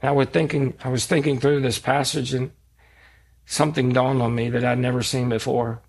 I 0.03 0.11
was 0.11 0.29
thinking, 0.29 0.75
I 0.83 0.89
was 0.89 1.07
thinking 1.07 1.39
through 1.39 1.61
this 1.61 1.79
passage 1.79 2.35
and 2.35 2.51
something 3.47 3.93
dawned 3.93 4.21
on 4.21 4.35
me 4.35 4.51
that 4.51 4.65
I'd 4.65 4.79
never 4.79 5.03
seen 5.03 5.29
before. 5.29 5.81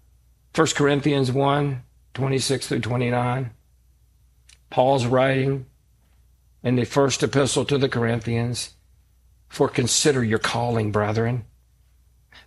1 0.56 0.68
Corinthians 0.76 1.32
1, 1.32 1.82
26 2.14 2.68
through 2.68 2.80
29. 2.80 3.51
Paul's 4.70 5.06
writing 5.08 5.66
in 6.62 6.76
the 6.76 6.86
first 6.86 7.24
epistle 7.24 7.66
to 7.66 7.78
the 7.78 7.89
Corinthians, 7.89 8.76
for 9.49 9.68
consider 9.68 10.24
your 10.24 10.39
calling, 10.39 10.91
brethren. 10.91 11.45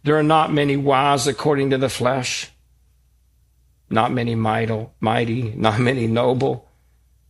There 0.05 0.17
are 0.17 0.23
not 0.23 0.53
many 0.53 0.77
wise 0.77 1.27
according 1.27 1.71
to 1.71 1.79
the 1.79 1.89
flesh, 1.89 2.51
not 3.91 4.13
many 4.13 4.35
mighty, 4.35 5.55
not 5.57 5.81
many 5.81 6.07
noble. 6.07 6.69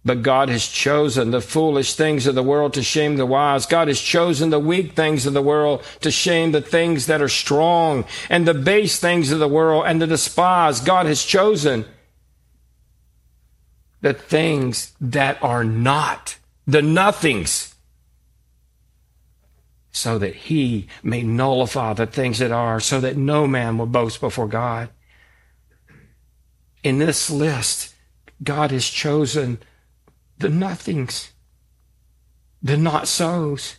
But 0.07 0.23
God 0.23 0.49
has 0.51 0.69
chosen 0.69 1.33
the 1.33 1.41
foolish 1.41 1.95
things 1.95 2.29
of 2.29 2.37
the 2.37 2.43
world 2.43 2.75
to 2.75 2.83
shame 2.85 3.17
the 3.17 3.27
wise. 3.27 3.67
God 3.67 3.89
has 3.89 4.01
chosen 4.01 4.51
the 4.51 4.61
weak 4.61 4.93
things 4.93 5.27
of 5.27 5.33
the 5.35 5.43
world 5.43 5.83
to 6.03 6.13
shame 6.13 6.53
the 6.53 6.61
things 6.61 7.07
that 7.07 7.21
are 7.21 7.29
strong 7.29 8.05
and 8.31 8.47
the 8.47 8.55
base 8.55 9.01
things 9.01 9.33
of 9.33 9.41
the 9.41 9.49
world 9.49 9.83
and 9.85 10.01
the 10.01 10.07
despised. 10.07 10.87
God 10.87 11.07
has 11.07 11.25
chosen 11.25 11.87
the 14.01 14.15
things 14.15 14.93
that 15.01 15.43
are 15.43 15.65
not, 15.65 16.39
the 16.69 16.83
nothings, 16.83 17.75
so 19.91 20.19
that 20.19 20.37
he 20.37 20.87
may 21.03 21.25
nullify 21.25 21.95
the 21.95 22.07
things 22.07 22.39
that 22.39 22.53
are, 22.53 22.79
so 22.79 23.01
that 23.01 23.17
no 23.17 23.49
man 23.49 23.77
will 23.77 23.87
boast 23.87 24.21
before 24.21 24.47
God. 24.47 24.89
In 26.85 26.99
this 26.99 27.29
list, 27.29 27.93
God 28.41 28.71
has 28.71 28.87
chosen 28.87 29.59
the 30.39 30.49
nothings, 30.49 31.33
the 32.63 32.77
not 32.77 33.09
so's, 33.09 33.77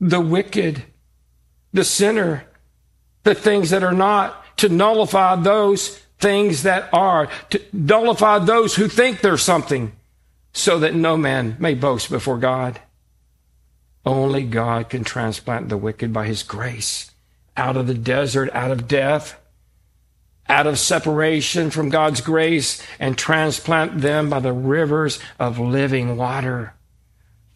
the 0.00 0.20
wicked, 0.20 0.84
the 1.72 1.84
sinner, 1.84 2.44
the 3.24 3.34
things 3.34 3.70
that 3.70 3.82
are 3.82 3.92
not, 3.92 4.56
to 4.56 4.68
nullify 4.68 5.36
those 5.36 5.98
things 6.18 6.62
that 6.62 6.88
are, 6.92 7.28
to 7.50 7.60
nullify 7.72 8.38
those 8.38 8.76
who 8.76 8.88
think 8.88 9.20
they're 9.20 9.36
something, 9.36 9.92
so 10.52 10.78
that 10.78 10.94
no 10.94 11.16
man 11.16 11.56
may 11.58 11.74
boast 11.74 12.10
before 12.10 12.38
God. 12.38 12.80
Only 14.04 14.44
God 14.44 14.88
can 14.88 15.04
transplant 15.04 15.68
the 15.68 15.76
wicked 15.76 16.12
by 16.12 16.26
his 16.26 16.42
grace 16.42 17.10
out 17.56 17.76
of 17.76 17.86
the 17.86 17.94
desert, 17.94 18.50
out 18.52 18.70
of 18.70 18.88
death, 18.88 19.38
out 20.48 20.66
of 20.66 20.78
separation 20.78 21.70
from 21.70 21.90
God's 21.90 22.20
grace, 22.20 22.82
and 22.98 23.16
transplant 23.16 24.00
them 24.00 24.28
by 24.28 24.40
the 24.40 24.52
rivers 24.52 25.18
of 25.38 25.58
living 25.58 26.16
water, 26.16 26.74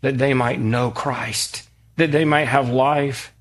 that 0.00 0.18
they 0.18 0.34
might 0.34 0.60
know 0.60 0.90
Christ, 0.90 1.68
that 1.96 2.12
they 2.12 2.24
might 2.24 2.46
have 2.46 2.68
life. 2.68 3.32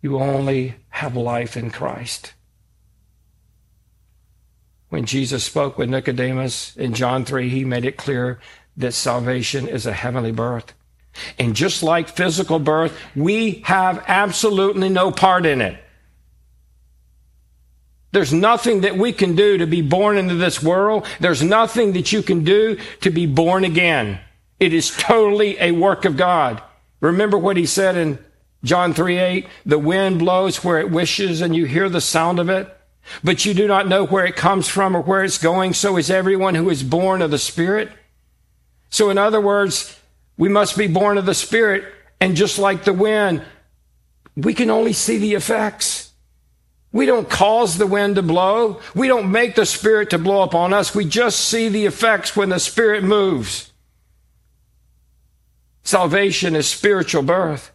You 0.00 0.18
only 0.18 0.76
have 0.90 1.16
life 1.16 1.56
in 1.56 1.70
Christ 1.70 2.34
when 4.92 5.06
Jesus 5.06 5.42
spoke 5.42 5.78
with 5.78 5.88
Nicodemus 5.88 6.76
in 6.76 6.92
John 6.92 7.24
3, 7.24 7.48
he 7.48 7.64
made 7.64 7.86
it 7.86 7.96
clear 7.96 8.38
that 8.76 8.92
salvation 8.92 9.66
is 9.66 9.86
a 9.86 9.92
heavenly 9.94 10.32
birth. 10.32 10.74
And 11.38 11.56
just 11.56 11.82
like 11.82 12.10
physical 12.10 12.58
birth, 12.58 12.94
we 13.16 13.62
have 13.64 14.04
absolutely 14.06 14.90
no 14.90 15.10
part 15.10 15.46
in 15.46 15.62
it. 15.62 15.81
There's 18.12 18.32
nothing 18.32 18.82
that 18.82 18.96
we 18.96 19.12
can 19.12 19.34
do 19.34 19.58
to 19.58 19.66
be 19.66 19.82
born 19.82 20.18
into 20.18 20.34
this 20.34 20.62
world. 20.62 21.06
There's 21.18 21.42
nothing 21.42 21.94
that 21.94 22.12
you 22.12 22.22
can 22.22 22.44
do 22.44 22.78
to 23.00 23.10
be 23.10 23.26
born 23.26 23.64
again. 23.64 24.20
It 24.60 24.72
is 24.72 24.94
totally 24.96 25.58
a 25.58 25.72
work 25.72 26.04
of 26.04 26.16
God. 26.16 26.62
Remember 27.00 27.36
what 27.36 27.56
he 27.56 27.66
said 27.66 27.96
in 27.96 28.18
John 28.62 28.94
3 28.94 29.18
8? 29.18 29.48
The 29.66 29.78
wind 29.78 30.18
blows 30.18 30.62
where 30.62 30.78
it 30.78 30.90
wishes 30.90 31.40
and 31.40 31.56
you 31.56 31.64
hear 31.64 31.88
the 31.88 32.00
sound 32.00 32.38
of 32.38 32.48
it 32.48 32.78
but 33.22 33.44
you 33.44 33.54
do 33.54 33.66
not 33.66 33.88
know 33.88 34.04
where 34.04 34.26
it 34.26 34.36
comes 34.36 34.68
from 34.68 34.96
or 34.96 35.00
where 35.00 35.24
it's 35.24 35.38
going. 35.38 35.74
So 35.74 35.96
is 35.96 36.10
everyone 36.10 36.54
who 36.54 36.70
is 36.70 36.82
born 36.82 37.22
of 37.22 37.30
the 37.30 37.38
Spirit. 37.38 37.90
So, 38.90 39.10
in 39.10 39.18
other 39.18 39.40
words, 39.40 39.98
we 40.36 40.48
must 40.48 40.76
be 40.76 40.86
born 40.86 41.18
of 41.18 41.26
the 41.26 41.34
Spirit. 41.34 41.84
And 42.20 42.36
just 42.36 42.58
like 42.58 42.84
the 42.84 42.92
wind, 42.92 43.42
we 44.36 44.54
can 44.54 44.70
only 44.70 44.92
see 44.92 45.18
the 45.18 45.34
effects. 45.34 46.01
We 46.92 47.06
don't 47.06 47.28
cause 47.28 47.78
the 47.78 47.86
wind 47.86 48.16
to 48.16 48.22
blow. 48.22 48.80
We 48.94 49.08
don't 49.08 49.32
make 49.32 49.54
the 49.54 49.64
Spirit 49.64 50.10
to 50.10 50.18
blow 50.18 50.42
upon 50.42 50.74
us. 50.74 50.94
We 50.94 51.06
just 51.06 51.40
see 51.40 51.68
the 51.68 51.86
effects 51.86 52.36
when 52.36 52.50
the 52.50 52.60
Spirit 52.60 53.02
moves. 53.02 53.72
Salvation 55.82 56.54
is 56.54 56.68
spiritual 56.68 57.22
birth. 57.22 57.72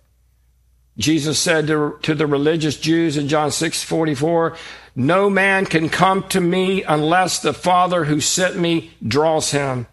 Jesus 0.98 1.40
said 1.40 1.68
to, 1.68 2.00
to 2.04 2.16
the 2.16 2.26
religious 2.26 2.78
Jews 2.78 3.18
in 3.18 3.28
John 3.28 3.52
6 3.52 3.84
44, 3.84 4.56
No 4.96 5.30
man 5.30 5.66
can 5.66 5.90
come 5.90 6.28
to 6.30 6.42
me 6.42 6.84
unless 6.84 7.40
the 7.40 7.54
Father 7.54 8.06
who 8.06 8.22
sent 8.22 8.56
me 8.56 8.92
draws 9.06 9.52
him. 9.52 9.88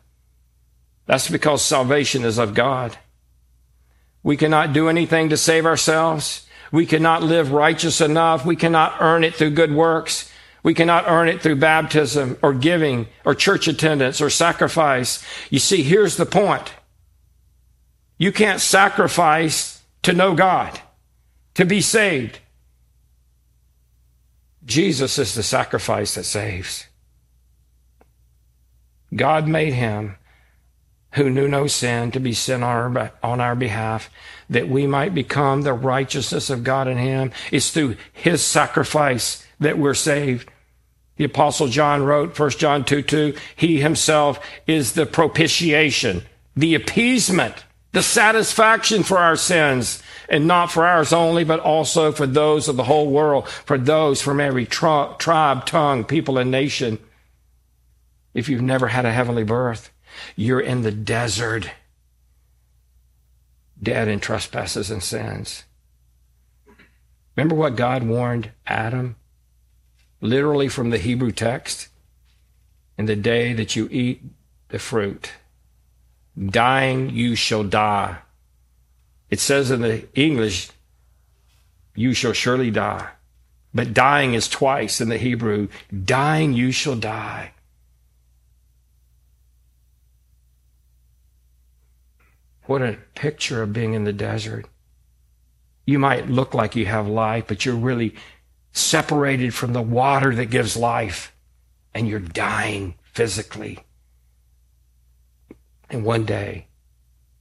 That's 1.06 1.30
because 1.30 1.62
salvation 1.62 2.24
is 2.24 2.38
of 2.38 2.54
God. 2.54 2.96
We 4.22 4.38
cannot 4.38 4.72
do 4.72 4.88
anything 4.88 5.28
to 5.28 5.36
save 5.36 5.66
ourselves. 5.66 6.43
We 6.74 6.86
cannot 6.86 7.22
live 7.22 7.52
righteous 7.52 8.00
enough. 8.00 8.44
We 8.44 8.56
cannot 8.56 8.96
earn 8.98 9.22
it 9.22 9.36
through 9.36 9.50
good 9.50 9.72
works. 9.72 10.28
We 10.64 10.74
cannot 10.74 11.04
earn 11.06 11.28
it 11.28 11.40
through 11.40 11.60
baptism 11.60 12.36
or 12.42 12.52
giving 12.52 13.06
or 13.24 13.36
church 13.36 13.68
attendance 13.68 14.20
or 14.20 14.28
sacrifice. 14.28 15.24
You 15.50 15.60
see, 15.60 15.84
here's 15.84 16.16
the 16.16 16.26
point. 16.26 16.74
You 18.18 18.32
can't 18.32 18.60
sacrifice 18.60 19.84
to 20.02 20.12
know 20.12 20.34
God 20.34 20.80
to 21.54 21.64
be 21.64 21.80
saved. 21.80 22.40
Jesus 24.64 25.16
is 25.16 25.36
the 25.36 25.44
sacrifice 25.44 26.16
that 26.16 26.24
saves. 26.24 26.88
God 29.14 29.46
made 29.46 29.74
him 29.74 30.16
who 31.12 31.30
knew 31.30 31.46
no 31.46 31.68
sin 31.68 32.10
to 32.10 32.18
be 32.18 32.32
sin 32.32 32.64
on 32.64 32.96
our, 32.96 33.12
on 33.22 33.40
our 33.40 33.54
behalf, 33.54 34.10
that 34.50 34.68
we 34.68 34.86
might 34.86 35.14
become 35.14 35.62
the 35.62 35.72
righteousness 35.72 36.50
of 36.50 36.64
God 36.64 36.88
in 36.88 36.96
him. 36.96 37.32
It's 37.50 37.70
through 37.70 37.96
his 38.12 38.42
sacrifice 38.42 39.46
that 39.60 39.78
we're 39.78 39.94
saved. 39.94 40.50
The 41.16 41.24
apostle 41.24 41.68
John 41.68 42.02
wrote, 42.02 42.38
1 42.38 42.50
John 42.50 42.84
2 42.84 43.02
2, 43.02 43.34
he 43.56 43.80
himself 43.80 44.44
is 44.66 44.92
the 44.92 45.06
propitiation, 45.06 46.22
the 46.56 46.74
appeasement 46.74 47.64
the 47.94 48.02
satisfaction 48.02 49.04
for 49.04 49.18
our 49.18 49.36
sins, 49.36 50.02
and 50.28 50.48
not 50.48 50.70
for 50.72 50.84
ours 50.84 51.12
only, 51.12 51.44
but 51.44 51.60
also 51.60 52.10
for 52.10 52.26
those 52.26 52.66
of 52.66 52.74
the 52.76 52.82
whole 52.82 53.08
world, 53.08 53.48
for 53.48 53.78
those 53.78 54.20
from 54.20 54.40
every 54.40 54.66
tri- 54.66 55.14
tribe, 55.18 55.64
tongue, 55.64 56.02
people, 56.04 56.36
and 56.36 56.50
nation. 56.50 56.98
If 58.34 58.48
you've 58.48 58.62
never 58.62 58.88
had 58.88 59.06
a 59.06 59.12
heavenly 59.12 59.44
birth, 59.44 59.92
you're 60.34 60.60
in 60.60 60.82
the 60.82 60.90
desert, 60.90 61.70
dead 63.84 64.08
in 64.08 64.20
trespasses 64.20 64.90
and 64.90 65.02
sins. 65.02 65.64
Remember 67.36 67.54
what 67.54 67.76
God 67.76 68.02
warned 68.02 68.50
Adam? 68.66 69.16
Literally 70.20 70.68
from 70.68 70.90
the 70.90 70.98
Hebrew 70.98 71.32
text. 71.32 71.88
In 72.96 73.06
the 73.06 73.16
day 73.16 73.52
that 73.52 73.74
you 73.74 73.88
eat 73.90 74.22
the 74.68 74.78
fruit, 74.78 75.32
dying 76.38 77.10
you 77.10 77.34
shall 77.34 77.64
die. 77.64 78.18
It 79.30 79.40
says 79.40 79.72
in 79.72 79.80
the 79.80 80.06
English, 80.14 80.70
you 81.96 82.14
shall 82.14 82.32
surely 82.32 82.70
die. 82.70 83.08
But 83.74 83.94
dying 83.94 84.34
is 84.34 84.48
twice 84.48 85.00
in 85.00 85.08
the 85.08 85.18
Hebrew. 85.18 85.66
Dying 86.04 86.52
you 86.52 86.70
shall 86.70 86.94
die. 86.94 87.53
What 92.66 92.82
a 92.82 92.98
picture 93.14 93.62
of 93.62 93.72
being 93.72 93.94
in 93.94 94.04
the 94.04 94.12
desert. 94.12 94.66
You 95.86 95.98
might 95.98 96.30
look 96.30 96.54
like 96.54 96.76
you 96.76 96.86
have 96.86 97.06
life, 97.06 97.44
but 97.46 97.64
you're 97.64 97.74
really 97.74 98.14
separated 98.72 99.54
from 99.54 99.72
the 99.72 99.82
water 99.82 100.34
that 100.34 100.46
gives 100.46 100.76
life, 100.76 101.34
and 101.92 102.08
you're 102.08 102.18
dying 102.18 102.94
physically. 103.02 103.80
And 105.90 106.04
one 106.04 106.24
day, 106.24 106.68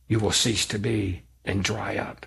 you 0.07 0.19
will 0.19 0.32
cease 0.32 0.65
to 0.67 0.78
be 0.78 1.24
and 1.45 1.63
dry 1.63 1.97
up. 1.97 2.26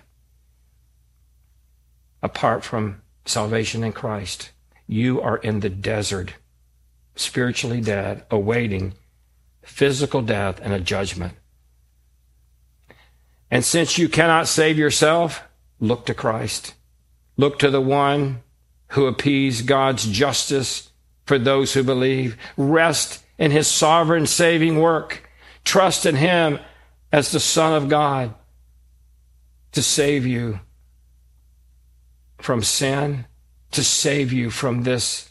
Apart 2.23 2.63
from 2.63 3.01
salvation 3.25 3.83
in 3.83 3.93
Christ, 3.93 4.51
you 4.87 5.21
are 5.21 5.37
in 5.37 5.59
the 5.59 5.69
desert, 5.69 6.33
spiritually 7.15 7.79
dead, 7.79 8.25
awaiting 8.31 8.93
physical 9.61 10.21
death 10.21 10.59
and 10.63 10.73
a 10.73 10.79
judgment. 10.79 11.33
And 13.49 13.63
since 13.63 13.97
you 13.97 14.09
cannot 14.09 14.47
save 14.47 14.77
yourself, 14.77 15.41
look 15.79 16.05
to 16.05 16.13
Christ. 16.13 16.73
Look 17.37 17.59
to 17.59 17.69
the 17.69 17.81
one 17.81 18.41
who 18.89 19.05
appeased 19.05 19.67
God's 19.67 20.05
justice 20.05 20.91
for 21.25 21.37
those 21.37 21.73
who 21.73 21.83
believe. 21.83 22.37
Rest 22.57 23.23
in 23.37 23.51
his 23.51 23.67
sovereign 23.67 24.25
saving 24.25 24.79
work. 24.79 25.29
Trust 25.63 26.05
in 26.05 26.15
him 26.15 26.59
as 27.11 27.31
the 27.31 27.39
Son 27.39 27.73
of 27.73 27.89
God 27.89 28.33
to 29.71 29.81
save 29.81 30.25
you 30.25 30.59
from 32.39 32.63
sin, 32.63 33.25
to 33.71 33.83
save 33.83 34.31
you 34.31 34.49
from 34.49 34.83
this 34.83 35.29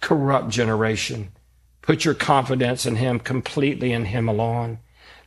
corrupt 0.00 0.48
generation. 0.50 1.32
Put 1.82 2.04
your 2.04 2.14
confidence 2.14 2.86
in 2.86 2.96
him, 2.96 3.18
completely 3.18 3.92
in 3.92 4.06
him 4.06 4.28
alone. 4.28 4.78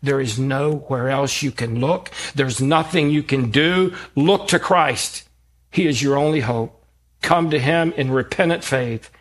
There 0.02 0.22
is 0.22 0.40
nowhere 0.40 1.10
else 1.10 1.42
you 1.42 1.52
can 1.52 1.80
look. 1.80 2.10
There's 2.34 2.62
nothing 2.62 3.10
you 3.10 3.24
can 3.24 3.52
do. 3.52 3.94
Look 4.16 4.48
to 4.50 4.60
Christ. 4.60 5.28
He 5.72 5.88
is 5.88 6.02
your 6.02 6.18
only 6.18 6.40
hope. 6.40 6.84
Come 7.22 7.50
to 7.50 7.60
Him 7.60 7.92
in 7.94 8.12
repentant 8.12 8.64
faith 8.64 9.12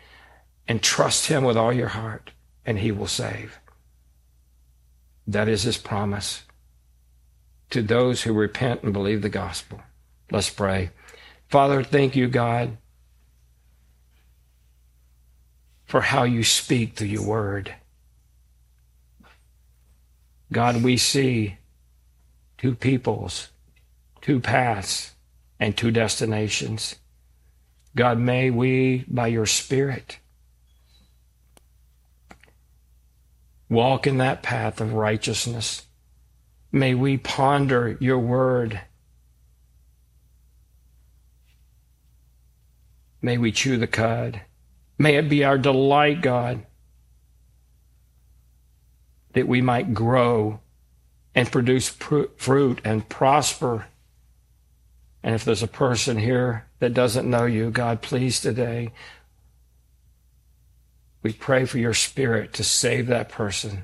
and 0.67 0.81
trust 0.81 1.27
Him 1.27 1.43
with 1.43 1.57
all 1.57 1.73
your 1.73 1.89
heart, 1.89 2.31
and 2.65 2.79
He 2.79 2.91
will 2.91 3.07
save. 3.07 3.59
That 5.27 5.47
is 5.47 5.63
His 5.63 5.77
promise 5.77 6.43
to 7.71 7.81
those 7.81 8.23
who 8.23 8.33
repent 8.33 8.83
and 8.83 8.93
believe 8.93 9.21
the 9.21 9.29
gospel. 9.29 9.81
Let's 10.31 10.49
pray. 10.49 10.91
Father, 11.49 11.83
thank 11.83 12.15
you, 12.15 12.27
God, 12.27 12.77
for 15.85 16.01
how 16.01 16.23
you 16.23 16.43
speak 16.43 16.95
through 16.95 17.07
your 17.07 17.25
word. 17.25 17.75
God, 20.51 20.83
we 20.83 20.97
see 20.97 21.57
two 22.57 22.75
peoples, 22.75 23.49
two 24.21 24.39
paths, 24.39 25.13
and 25.59 25.77
two 25.77 25.91
destinations. 25.91 26.95
God, 27.95 28.17
may 28.17 28.49
we, 28.49 29.05
by 29.07 29.27
your 29.27 29.45
Spirit, 29.45 30.19
walk 33.69 34.07
in 34.07 34.17
that 34.17 34.41
path 34.41 34.81
of 34.81 34.93
righteousness. 34.93 35.83
May 36.71 36.93
we 36.93 37.17
ponder 37.17 37.97
your 37.99 38.19
word. 38.19 38.81
May 43.21 43.37
we 43.37 43.51
chew 43.51 43.77
the 43.77 43.87
cud. 43.87 44.41
May 44.97 45.15
it 45.15 45.29
be 45.29 45.43
our 45.43 45.57
delight, 45.57 46.21
God, 46.21 46.65
that 49.39 49.47
we 49.47 49.61
might 49.61 49.93
grow 49.93 50.59
and 51.33 51.49
produce 51.49 51.89
pr- 51.89 52.23
fruit 52.35 52.81
and 52.83 53.07
prosper. 53.07 53.85
And 55.23 55.33
if 55.33 55.45
there's 55.45 55.63
a 55.63 55.67
person 55.67 56.17
here 56.17 56.65
that 56.79 56.93
doesn't 56.93 57.29
know 57.29 57.45
you, 57.45 57.71
God, 57.71 58.01
please 58.01 58.41
today, 58.41 58.91
we 61.23 61.31
pray 61.31 61.63
for 61.63 61.77
your 61.77 61.93
spirit 61.93 62.51
to 62.53 62.65
save 62.65 63.07
that 63.07 63.29
person, 63.29 63.83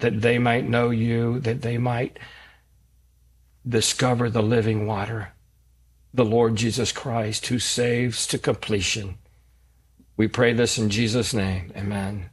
that 0.00 0.20
they 0.20 0.38
might 0.38 0.68
know 0.68 0.90
you, 0.90 1.40
that 1.40 1.62
they 1.62 1.78
might 1.78 2.18
discover 3.66 4.28
the 4.28 4.42
living 4.42 4.86
water, 4.86 5.32
the 6.12 6.24
Lord 6.24 6.56
Jesus 6.56 6.92
Christ, 6.92 7.46
who 7.46 7.58
saves 7.58 8.26
to 8.26 8.38
completion. 8.38 9.16
We 10.18 10.28
pray 10.28 10.52
this 10.52 10.76
in 10.76 10.90
Jesus' 10.90 11.32
name. 11.32 11.72
Amen. 11.74 12.28